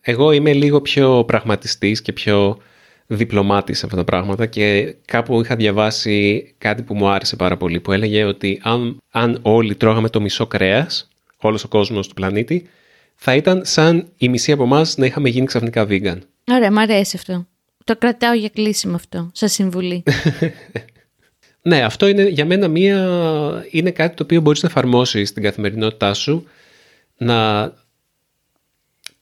Εγώ 0.00 0.32
είμαι 0.32 0.52
λίγο 0.52 0.80
πιο 0.80 1.24
πραγματιστής 1.24 2.02
και 2.02 2.12
πιο 2.12 2.58
διπλωμάτης 3.08 3.78
σε 3.78 3.84
αυτά 3.84 3.96
τα 3.96 4.04
πράγματα 4.04 4.46
και 4.46 4.94
κάπου 5.04 5.40
είχα 5.40 5.56
διαβάσει 5.56 6.54
κάτι 6.58 6.82
που 6.82 6.94
μου 6.94 7.08
άρεσε 7.08 7.36
πάρα 7.36 7.56
πολύ 7.56 7.80
που 7.80 7.92
έλεγε 7.92 8.24
ότι 8.24 8.60
αν, 8.62 8.98
αν 9.10 9.38
όλοι 9.42 9.74
τρώγαμε 9.74 10.08
το 10.08 10.20
μισό 10.20 10.46
κρέας, 10.46 11.08
όλος 11.36 11.64
ο 11.64 11.68
κόσμος 11.68 12.08
του 12.08 12.14
πλανήτη, 12.14 12.68
θα 13.14 13.34
ήταν 13.34 13.60
σαν 13.64 14.08
η 14.16 14.28
μισή 14.28 14.52
από 14.52 14.62
εμάς 14.62 14.96
να 14.96 15.06
είχαμε 15.06 15.28
γίνει 15.28 15.46
ξαφνικά 15.46 15.86
vegan. 15.88 16.18
Ωραία, 16.50 16.72
μου 16.72 16.80
αρέσει 16.80 17.16
αυτό. 17.16 17.46
Το 17.84 17.96
κρατάω 17.96 18.34
για 18.34 18.48
κλείσιμο 18.48 18.94
αυτό, 18.94 19.30
σαν 19.32 19.48
συμβουλή. 19.48 20.02
ναι, 21.62 21.82
αυτό 21.82 22.06
είναι 22.06 22.28
για 22.28 22.44
μένα 22.44 22.68
μία, 22.68 23.66
είναι 23.70 23.90
κάτι 23.90 24.16
το 24.16 24.22
οποίο 24.22 24.40
μπορείς 24.40 24.62
να 24.62 24.68
εφαρμόσεις 24.68 25.28
στην 25.28 25.42
καθημερινότητά 25.42 26.14
σου 26.14 26.46
να, 27.16 27.72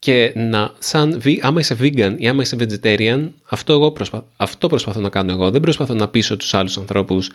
και 0.07 0.33
να, 0.35 0.75
σαν, 0.79 1.23
άμα 1.41 1.61
είσαι 1.61 1.77
vegan 1.81 2.15
ή 2.19 2.29
άμα 2.29 2.43
είσαι 2.43 2.57
vegetarian, 2.61 3.29
αυτό, 3.49 3.73
εγώ 3.73 3.91
προσπα, 3.93 4.27
αυτό 4.37 4.69
προσπαθώ 4.69 5.01
να 5.01 5.09
κάνω 5.09 5.33
εγώ. 5.33 5.51
Δεν 5.51 5.61
προσπαθώ 5.61 5.95
να 5.95 6.09
πείσω 6.09 6.37
τους 6.37 6.55
άλλους 6.55 6.79
ανθρώπους 6.79 7.31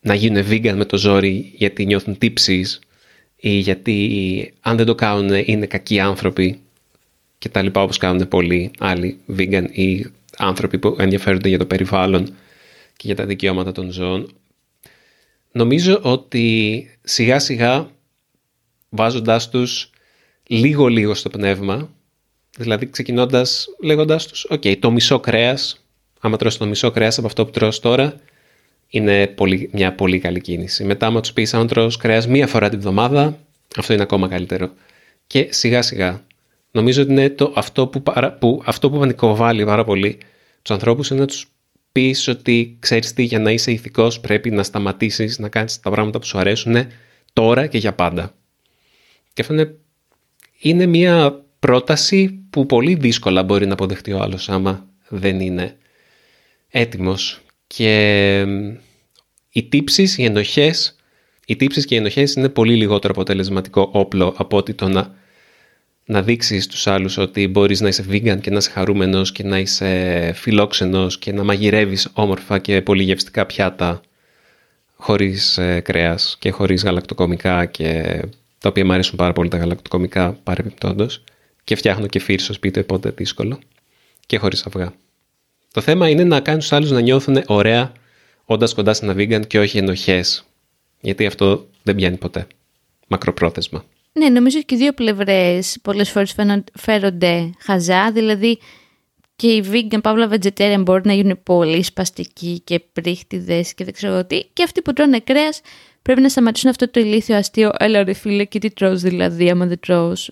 να 0.00 0.14
γίνουν 0.14 0.44
vegan 0.48 0.74
με 0.76 0.84
το 0.84 0.96
ζόρι 0.96 1.52
γιατί 1.56 1.86
νιώθουν 1.86 2.18
τύψεις 2.18 2.80
ή 3.36 3.50
γιατί 3.50 4.54
αν 4.60 4.76
δεν 4.76 4.86
το 4.86 4.94
κάνουν 4.94 5.42
είναι 5.44 5.66
κακοί 5.66 6.00
άνθρωποι 6.00 6.60
και 7.38 7.48
τα 7.48 7.62
λοιπά 7.62 7.82
όπως 7.82 7.98
κάνουν 7.98 8.28
πολλοί 8.28 8.70
άλλοι 8.78 9.18
vegan 9.36 9.66
ή 9.70 10.06
άνθρωποι 10.36 10.78
που 10.78 10.96
ενδιαφέρονται 10.98 11.48
για 11.48 11.58
το 11.58 11.66
περιβάλλον 11.66 12.24
και 12.96 13.06
για 13.06 13.14
τα 13.14 13.24
δικαιώματα 13.24 13.72
των 13.72 13.90
ζώων. 13.90 14.32
Νομίζω 15.52 16.00
ότι 16.02 16.86
σιγά 17.02 17.38
σιγά 17.38 17.90
βάζοντάς 18.88 19.50
τους 19.50 19.90
λίγο 20.46 20.86
λίγο 20.86 21.14
στο 21.14 21.28
πνεύμα, 21.28 21.90
δηλαδή 22.58 22.90
ξεκινώντας 22.90 23.66
λέγοντάς 23.82 24.26
τους 24.26 24.46
«ΟΚ, 24.48 24.62
το 24.78 24.90
μισό 24.90 25.20
κρέας, 25.20 25.84
άμα 26.20 26.36
τρως 26.36 26.56
το 26.56 26.66
μισό 26.66 26.90
κρέας 26.90 27.18
από 27.18 27.26
αυτό 27.26 27.44
που 27.44 27.50
τρως 27.50 27.80
τώρα, 27.80 28.20
είναι 28.88 29.26
πολύ, 29.26 29.70
μια 29.72 29.94
πολύ 29.94 30.18
καλή 30.18 30.40
κίνηση. 30.40 30.84
Μετά, 30.84 31.06
άμα 31.06 31.20
τους 31.20 31.32
πεις 31.32 31.54
αν 31.54 31.66
τρως 31.66 31.96
κρέας 31.96 32.26
μία 32.26 32.46
φορά 32.46 32.68
την 32.68 32.78
εβδομάδα, 32.78 33.38
αυτό 33.76 33.92
είναι 33.92 34.02
ακόμα 34.02 34.28
καλύτερο. 34.28 34.72
Και 35.26 35.48
σιγά 35.50 35.82
σιγά 35.82 36.22
Νομίζω 36.72 37.02
ότι 37.02 37.10
είναι 37.10 37.30
το, 37.30 37.52
αυτό, 37.56 37.86
που, 37.86 38.02
που, 38.38 38.62
αυτό 38.64 38.90
που 38.90 38.98
πανικοβάλλει 38.98 39.64
πάρα 39.64 39.84
πολύ 39.84 40.18
τους 40.62 40.74
ανθρώπους 40.74 41.10
είναι 41.10 41.20
να 41.20 41.26
τους 41.26 41.46
πεις 41.92 42.28
ότι 42.28 42.76
ξέρεις 42.78 43.12
τι, 43.12 43.22
για 43.22 43.38
να 43.38 43.50
είσαι 43.50 43.72
ηθικός 43.72 44.20
πρέπει 44.20 44.50
να 44.50 44.62
σταματήσεις 44.62 45.38
να 45.38 45.48
κάνεις 45.48 45.80
τα 45.80 45.90
πράγματα 45.90 46.18
που 46.18 46.26
σου 46.26 46.38
αρέσουν 46.38 46.86
τώρα 47.32 47.66
και 47.66 47.78
για 47.78 47.92
πάντα. 47.92 48.34
Και 49.32 49.40
αυτό 49.42 49.54
είναι, 49.54 49.74
είναι 50.58 50.86
μια 50.86 51.44
πρόταση 51.62 52.44
που 52.50 52.66
πολύ 52.66 52.94
δύσκολα 52.94 53.42
μπορεί 53.42 53.66
να 53.66 53.72
αποδεχτεί 53.72 54.12
ο 54.12 54.20
άλλος 54.20 54.48
άμα 54.48 54.86
δεν 55.08 55.40
είναι 55.40 55.76
έτοιμος. 56.68 57.40
Και 57.66 58.46
οι 59.50 59.62
τύψεις, 59.62 60.18
οι 60.18 60.24
ενοχές, 60.24 60.96
οι 61.46 61.56
τύψεις 61.56 61.84
και 61.84 61.94
οι 61.94 61.98
ενοχές 61.98 62.34
είναι 62.34 62.48
πολύ 62.48 62.74
λιγότερο 62.76 63.12
αποτελεσματικό 63.12 63.90
όπλο 63.92 64.34
από 64.36 64.56
ότι 64.56 64.74
το 64.74 64.88
να 64.88 65.14
να 66.04 66.22
δείξεις 66.22 66.64
στους 66.64 66.86
άλλους 66.86 67.18
ότι 67.18 67.48
μπορείς 67.48 67.80
να 67.80 67.88
είσαι 67.88 68.04
vegan 68.08 68.40
και 68.40 68.50
να 68.50 68.56
είσαι 68.56 68.70
χαρούμενος 68.70 69.32
και 69.32 69.42
να 69.42 69.58
είσαι 69.58 70.32
φιλόξενος 70.34 71.18
και 71.18 71.32
να 71.32 71.44
μαγειρεύεις 71.44 72.08
όμορφα 72.12 72.58
και 72.58 72.82
πολύ 72.82 73.02
γευστικά 73.02 73.46
πιάτα 73.46 74.00
χωρίς 74.94 75.58
ε, 75.58 75.80
κρέας 75.80 76.36
και 76.38 76.50
χωρίς 76.50 76.84
γαλακτοκομικά 76.84 77.64
και 77.64 78.20
τα 78.58 78.68
οποία 78.68 78.84
μου 78.84 78.92
αρέσουν 78.92 79.16
πάρα 79.16 79.32
πολύ 79.32 79.48
τα 79.48 79.56
γαλακτοκομικά 79.56 80.32
παρεμπιπτόντως 80.42 81.24
και 81.64 81.76
φτιάχνω 81.76 82.06
και 82.06 82.18
φύρι 82.18 82.38
στο 82.42 82.52
σπίτι 82.52 82.78
οπότε 82.78 83.10
δύσκολο. 83.10 83.58
Και 84.26 84.38
χωρίς 84.38 84.66
αυγά. 84.66 84.92
Το 85.72 85.80
θέμα 85.80 86.08
είναι 86.08 86.24
να 86.24 86.40
κάνεις 86.40 86.62
τους 86.62 86.72
άλλους 86.72 86.90
να 86.90 87.00
νιώθουν 87.00 87.42
ωραία 87.46 87.92
όντας 88.44 88.74
κοντά 88.74 88.94
σε 88.94 89.04
ένα 89.04 89.14
vegan 89.14 89.46
και 89.46 89.58
όχι 89.58 89.78
ενοχές. 89.78 90.44
Γιατί 91.00 91.26
αυτό 91.26 91.68
δεν 91.82 91.94
πιάνει 91.94 92.16
ποτέ. 92.16 92.46
Μακροπρόθεσμα. 93.08 93.84
Ναι, 94.12 94.28
νομίζω 94.28 94.62
και 94.62 94.74
οι 94.74 94.78
δύο 94.78 94.92
πλευρές 94.92 95.78
πολλές 95.82 96.10
φορές 96.10 96.34
φέρονται 96.78 97.50
χαζά, 97.58 98.12
δηλαδή 98.12 98.58
και 99.36 99.46
οι 99.46 99.64
vegan, 99.72 99.98
παύλα 100.02 100.30
vegetarian 100.30 100.82
μπορεί 100.82 101.02
να 101.04 101.12
γίνουν 101.12 101.42
πολύ 101.42 101.82
σπαστικοί 101.82 102.60
και 102.64 102.80
πρίχτιδες 102.92 103.74
και 103.74 103.84
δεν 103.84 103.92
ξέρω 103.92 104.24
τι. 104.24 104.44
Και 104.52 104.62
αυτοί 104.62 104.82
που 104.82 104.92
τρώνε 104.92 105.20
κρέας 105.20 105.60
πρέπει 106.02 106.20
να 106.20 106.28
σταματήσουν 106.28 106.70
αυτό 106.70 106.90
το 106.90 107.00
ηλίθιο 107.00 107.36
αστείο 107.36 107.70
έλα 107.78 108.04
ρε 108.04 108.12
φίλε 108.12 108.44
και 108.44 108.58
τι 108.58 108.70
τρως 108.70 109.00
δηλαδή 109.00 109.50
άμα 109.50 109.66
δεν 109.66 109.80
τρως 109.80 110.30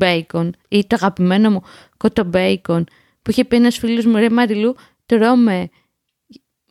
bacon 0.00 0.50
ή 0.68 0.86
το 0.86 0.96
αγαπημένο 1.00 1.50
μου 1.50 1.62
κότο 1.96 2.30
bacon 2.32 2.84
που 3.22 3.30
είχε 3.30 3.44
πει 3.44 3.56
ένας 3.56 3.78
φίλος 3.78 4.04
μου 4.04 4.16
ρε 4.16 4.30
Μαριλού 4.30 4.74
τρώμε 5.06 5.68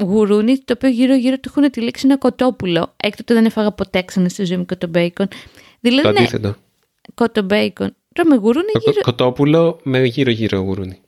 γουρούνι 0.04 0.58
το 0.58 0.73
οποίο 0.76 0.89
γύρω 0.89 1.15
γύρω 1.15 1.39
του 1.39 1.52
έχουν 1.56 1.71
τη 1.71 1.82
λέξη 1.82 2.06
ένα 2.06 2.17
κοτόπουλο 2.17 2.93
έκτοτε 2.97 3.34
δεν 3.34 3.45
έφαγα 3.45 3.71
ποτέ 3.71 4.02
ξανά 4.02 4.30
στη 4.30 4.45
ζωή 4.45 4.58
μου 4.58 4.65
κότο 4.65 4.89
bacon 4.93 5.26
Δηλαδή, 5.84 6.02
το 6.02 6.12
ναι, 6.12 6.19
αντίθετο. 6.19 6.56
Κότο 7.13 7.41
μπέικον. 7.41 7.95
Τρώμε 8.13 8.36
γουρούνι 8.36 8.71
το 8.71 8.80
γύρω... 8.80 9.02
Κοτόπουλο 9.02 9.80
με 9.84 10.04
γύρω-γύρω 10.04 10.60
γουρούνι. 10.60 11.02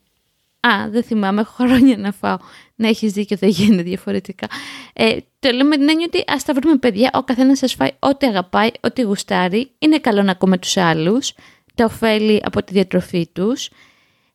Α, 0.60 0.90
δεν 0.90 1.04
θυμάμαι, 1.04 1.42
έχω 1.42 1.64
χρόνια 1.64 1.98
να 1.98 2.12
φάω. 2.12 2.38
Να 2.76 2.88
έχεις 2.88 3.14
δίκιο, 3.14 3.38
δεν 3.38 3.50
γίνεται 3.50 3.82
διαφορετικά. 3.82 4.48
Ε, 4.94 5.18
το 5.40 5.52
λέω 5.52 5.66
με 5.66 5.78
την 5.78 5.90
έννοια 5.90 6.06
ότι 6.08 6.24
ας 6.28 6.44
τα 6.44 6.54
βρούμε 6.54 6.78
παιδιά, 6.78 7.10
ο 7.14 7.24
καθένας 7.24 7.58
σας 7.58 7.74
φάει 7.74 7.90
ό,τι 8.00 8.28
αγαπάει, 8.28 8.70
ό,τι 8.82 9.02
γουστάρει. 9.02 9.72
Είναι 9.78 9.98
καλό 9.98 10.22
να 10.22 10.32
ακούμε 10.32 10.58
τους 10.58 10.78
άλλους, 10.78 11.34
τα 11.76 11.86
ωφέλη 11.86 12.42
από 12.44 12.64
τη 12.64 12.74
διατροφή 12.74 13.28
τους. 13.34 13.70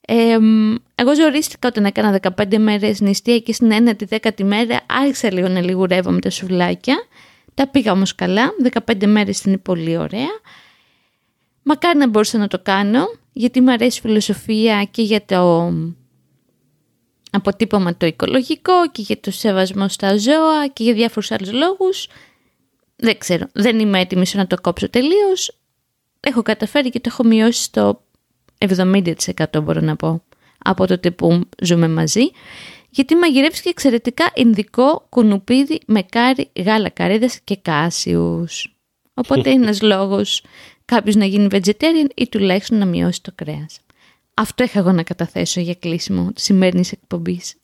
Ε, 0.00 0.38
εγώ 0.94 1.14
ζορίστηκα 1.14 1.68
όταν 1.68 1.84
έκανα 1.84 2.20
15 2.36 2.58
μέρες 2.58 3.00
νηστεία 3.00 3.38
και 3.38 3.52
στην 3.52 3.72
ένατη 3.72 4.04
δέκατη 4.04 4.44
μέρα 4.44 4.80
άρχισα 4.86 5.32
λίγο 5.32 5.48
να 5.48 5.60
λιγουρεύω 5.60 6.10
με 6.10 6.20
τα 6.20 6.30
σουβλάκια. 6.30 6.96
Τα 7.54 7.68
πήγα 7.68 7.92
όμως 7.92 8.14
καλά, 8.14 8.50
15 8.86 9.06
μέρες 9.06 9.42
είναι 9.42 9.56
πολύ 9.58 9.96
ωραία. 9.96 10.40
Μακάρι 11.62 11.98
να 11.98 12.08
μπορούσα 12.08 12.38
να 12.38 12.48
το 12.48 12.58
κάνω, 12.58 13.04
γιατί 13.32 13.60
μου 13.60 13.70
αρέσει 13.70 13.98
η 13.98 14.00
φιλοσοφία 14.00 14.88
και 14.90 15.02
για 15.02 15.24
το 15.24 15.72
αποτύπωμα 17.30 17.96
το 17.96 18.06
οικολογικό 18.06 18.90
και 18.92 19.02
για 19.02 19.20
το 19.20 19.30
σεβασμό 19.30 19.88
στα 19.88 20.16
ζώα 20.16 20.66
και 20.72 20.84
για 20.84 20.94
διάφορους 20.94 21.30
άλλους 21.30 21.52
λόγους. 21.52 22.08
Δεν 22.96 23.18
ξέρω, 23.18 23.46
δεν 23.52 23.78
είμαι 23.78 24.00
έτοιμη 24.00 24.24
να 24.32 24.46
το 24.46 24.60
κόψω 24.60 24.90
τελείως. 24.90 25.59
Έχω 26.20 26.42
καταφέρει 26.42 26.90
και 26.90 27.00
το 27.00 27.08
έχω 27.12 27.24
μειώσει 27.24 27.62
στο 27.62 28.02
70% 28.58 29.14
μπορώ 29.62 29.80
να 29.80 29.96
πω 29.96 30.22
από 30.58 30.86
τότε 30.86 31.10
που 31.10 31.48
ζούμε 31.62 31.88
μαζί. 31.88 32.22
Γιατί 32.90 33.14
μαγειρεύει 33.14 33.60
και 33.60 33.68
εξαιρετικά 33.68 34.32
ινδικό 34.34 35.06
κουνουπίδι 35.08 35.80
με 35.86 36.02
κάρι, 36.02 36.50
γάλα 36.64 36.88
καρύδας 36.88 37.40
και 37.44 37.56
κάσιους. 37.56 38.76
Οπότε 39.14 39.50
είναι 39.50 39.64
ένας 39.66 39.82
λόγος 39.82 40.42
κάποιος 40.84 41.14
να 41.14 41.24
γίνει 41.24 41.46
vegetarian 41.50 42.08
ή 42.14 42.28
τουλάχιστον 42.28 42.78
να 42.78 42.86
μειώσει 42.86 43.22
το 43.22 43.32
κρέας. 43.34 43.80
Αυτό 44.34 44.64
είχα 44.64 44.78
εγώ 44.78 44.92
να 44.92 45.02
καταθέσω 45.02 45.60
για 45.60 45.74
κλείσιμο 45.74 46.32
της 46.32 46.44
σημερινής 46.44 46.92
εκπομπής. 46.92 47.54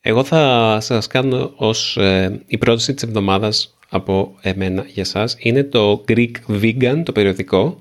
Εγώ 0.00 0.24
θα 0.24 0.78
σας 0.80 1.06
κάνω 1.06 1.52
ως 1.56 1.96
ε, 1.96 2.42
η 2.46 2.58
πρόταση 2.58 2.94
της 2.94 3.02
εβδομάδας 3.02 3.78
από 3.92 4.36
εμένα 4.40 4.84
για 4.88 5.04
σας. 5.04 5.36
Είναι 5.38 5.64
το 5.64 6.04
Greek 6.08 6.32
Vegan, 6.48 7.02
το 7.04 7.12
περιοδικό, 7.12 7.80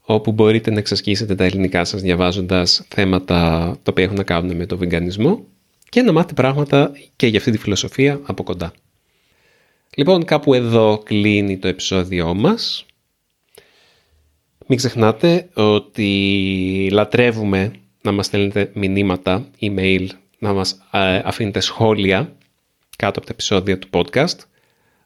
όπου 0.00 0.32
μπορείτε 0.32 0.70
να 0.70 0.78
εξασκήσετε 0.78 1.34
τα 1.34 1.44
ελληνικά 1.44 1.84
σας 1.84 2.02
διαβάζοντας 2.02 2.86
θέματα 2.88 3.36
τα 3.82 3.90
οποία 3.90 4.04
έχουν 4.04 4.16
να 4.16 4.22
κάνουν 4.22 4.56
με 4.56 4.66
το 4.66 4.76
βιγκανισμό 4.76 5.44
και 5.88 6.02
να 6.02 6.12
μάθετε 6.12 6.34
πράγματα 6.34 6.92
και 7.16 7.26
για 7.26 7.38
αυτή 7.38 7.50
τη 7.50 7.58
φιλοσοφία 7.58 8.20
από 8.24 8.42
κοντά. 8.42 8.72
Λοιπόν, 9.96 10.24
κάπου 10.24 10.54
εδώ 10.54 11.02
κλείνει 11.04 11.58
το 11.58 11.68
επεισόδιό 11.68 12.34
μας. 12.34 12.86
Μην 14.66 14.78
ξεχνάτε 14.78 15.48
ότι 15.54 16.88
λατρεύουμε 16.92 17.72
να 18.02 18.12
μας 18.12 18.26
στέλνετε 18.26 18.70
μηνύματα, 18.74 19.46
email, 19.60 20.06
να 20.38 20.52
μας 20.52 20.72
ε, 20.92 21.20
αφήνετε 21.24 21.60
σχόλια 21.60 22.36
κάτω 22.96 23.18
από 23.18 23.26
τα 23.26 23.32
επεισόδια 23.32 23.78
του 23.78 23.88
podcast. 23.90 24.36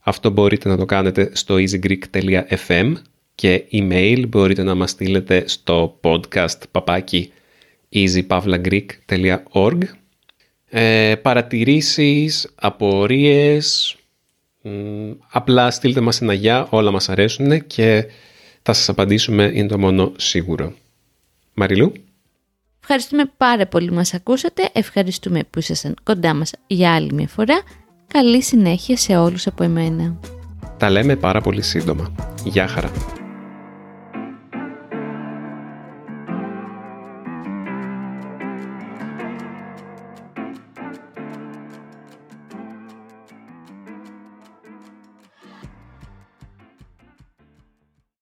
Αυτό 0.09 0.31
μπορείτε 0.31 0.69
να 0.69 0.77
το 0.77 0.85
κάνετε 0.85 1.31
στο 1.33 1.55
easygreek.fm 1.55 2.93
και 3.35 3.65
email 3.73 4.25
μπορείτε 4.29 4.63
να 4.63 4.75
μας 4.75 4.91
στείλετε 4.91 5.49
στο 5.49 6.01
podcast 6.03 6.63
παπάκι 6.71 7.33
easypavlagreek.org 7.93 9.79
ε, 10.69 11.15
Παρατηρήσεις, 11.23 12.51
απορίες, 12.55 13.97
απλά 15.31 15.71
στείλτε 15.71 16.01
μας 16.01 16.21
ένα 16.21 16.33
γεια, 16.33 16.67
όλα 16.71 16.91
μας 16.91 17.09
αρέσουν 17.09 17.67
και 17.67 18.07
θα 18.63 18.73
σας 18.73 18.89
απαντήσουμε, 18.89 19.51
είναι 19.55 19.69
το 19.69 19.79
μόνο 19.79 20.13
σίγουρο. 20.17 20.75
Μαριλού. 21.55 21.93
Ευχαριστούμε 22.81 23.31
πάρα 23.37 23.67
πολύ 23.67 23.89
που 23.89 23.95
μας 23.95 24.15
ακούσατε, 24.15 24.71
ευχαριστούμε 24.73 25.41
που 25.51 25.59
ήσασταν 25.59 25.97
κοντά 26.03 26.35
μας 26.35 26.53
για 26.67 26.95
άλλη 26.95 27.13
μια 27.13 27.29
φορά. 27.29 27.63
Καλή 28.13 28.43
συνέχεια 28.43 28.97
σε 28.97 29.17
όλους 29.17 29.47
από 29.47 29.65
εμένα. 29.65 30.17
Τα 30.77 30.91
λέμε 30.91 31.17
πάρα 31.17 31.41
πολύ 31.41 31.63
σύντομα. 31.63 32.13
Γεια 32.45 32.69
χαρά. 32.69 32.91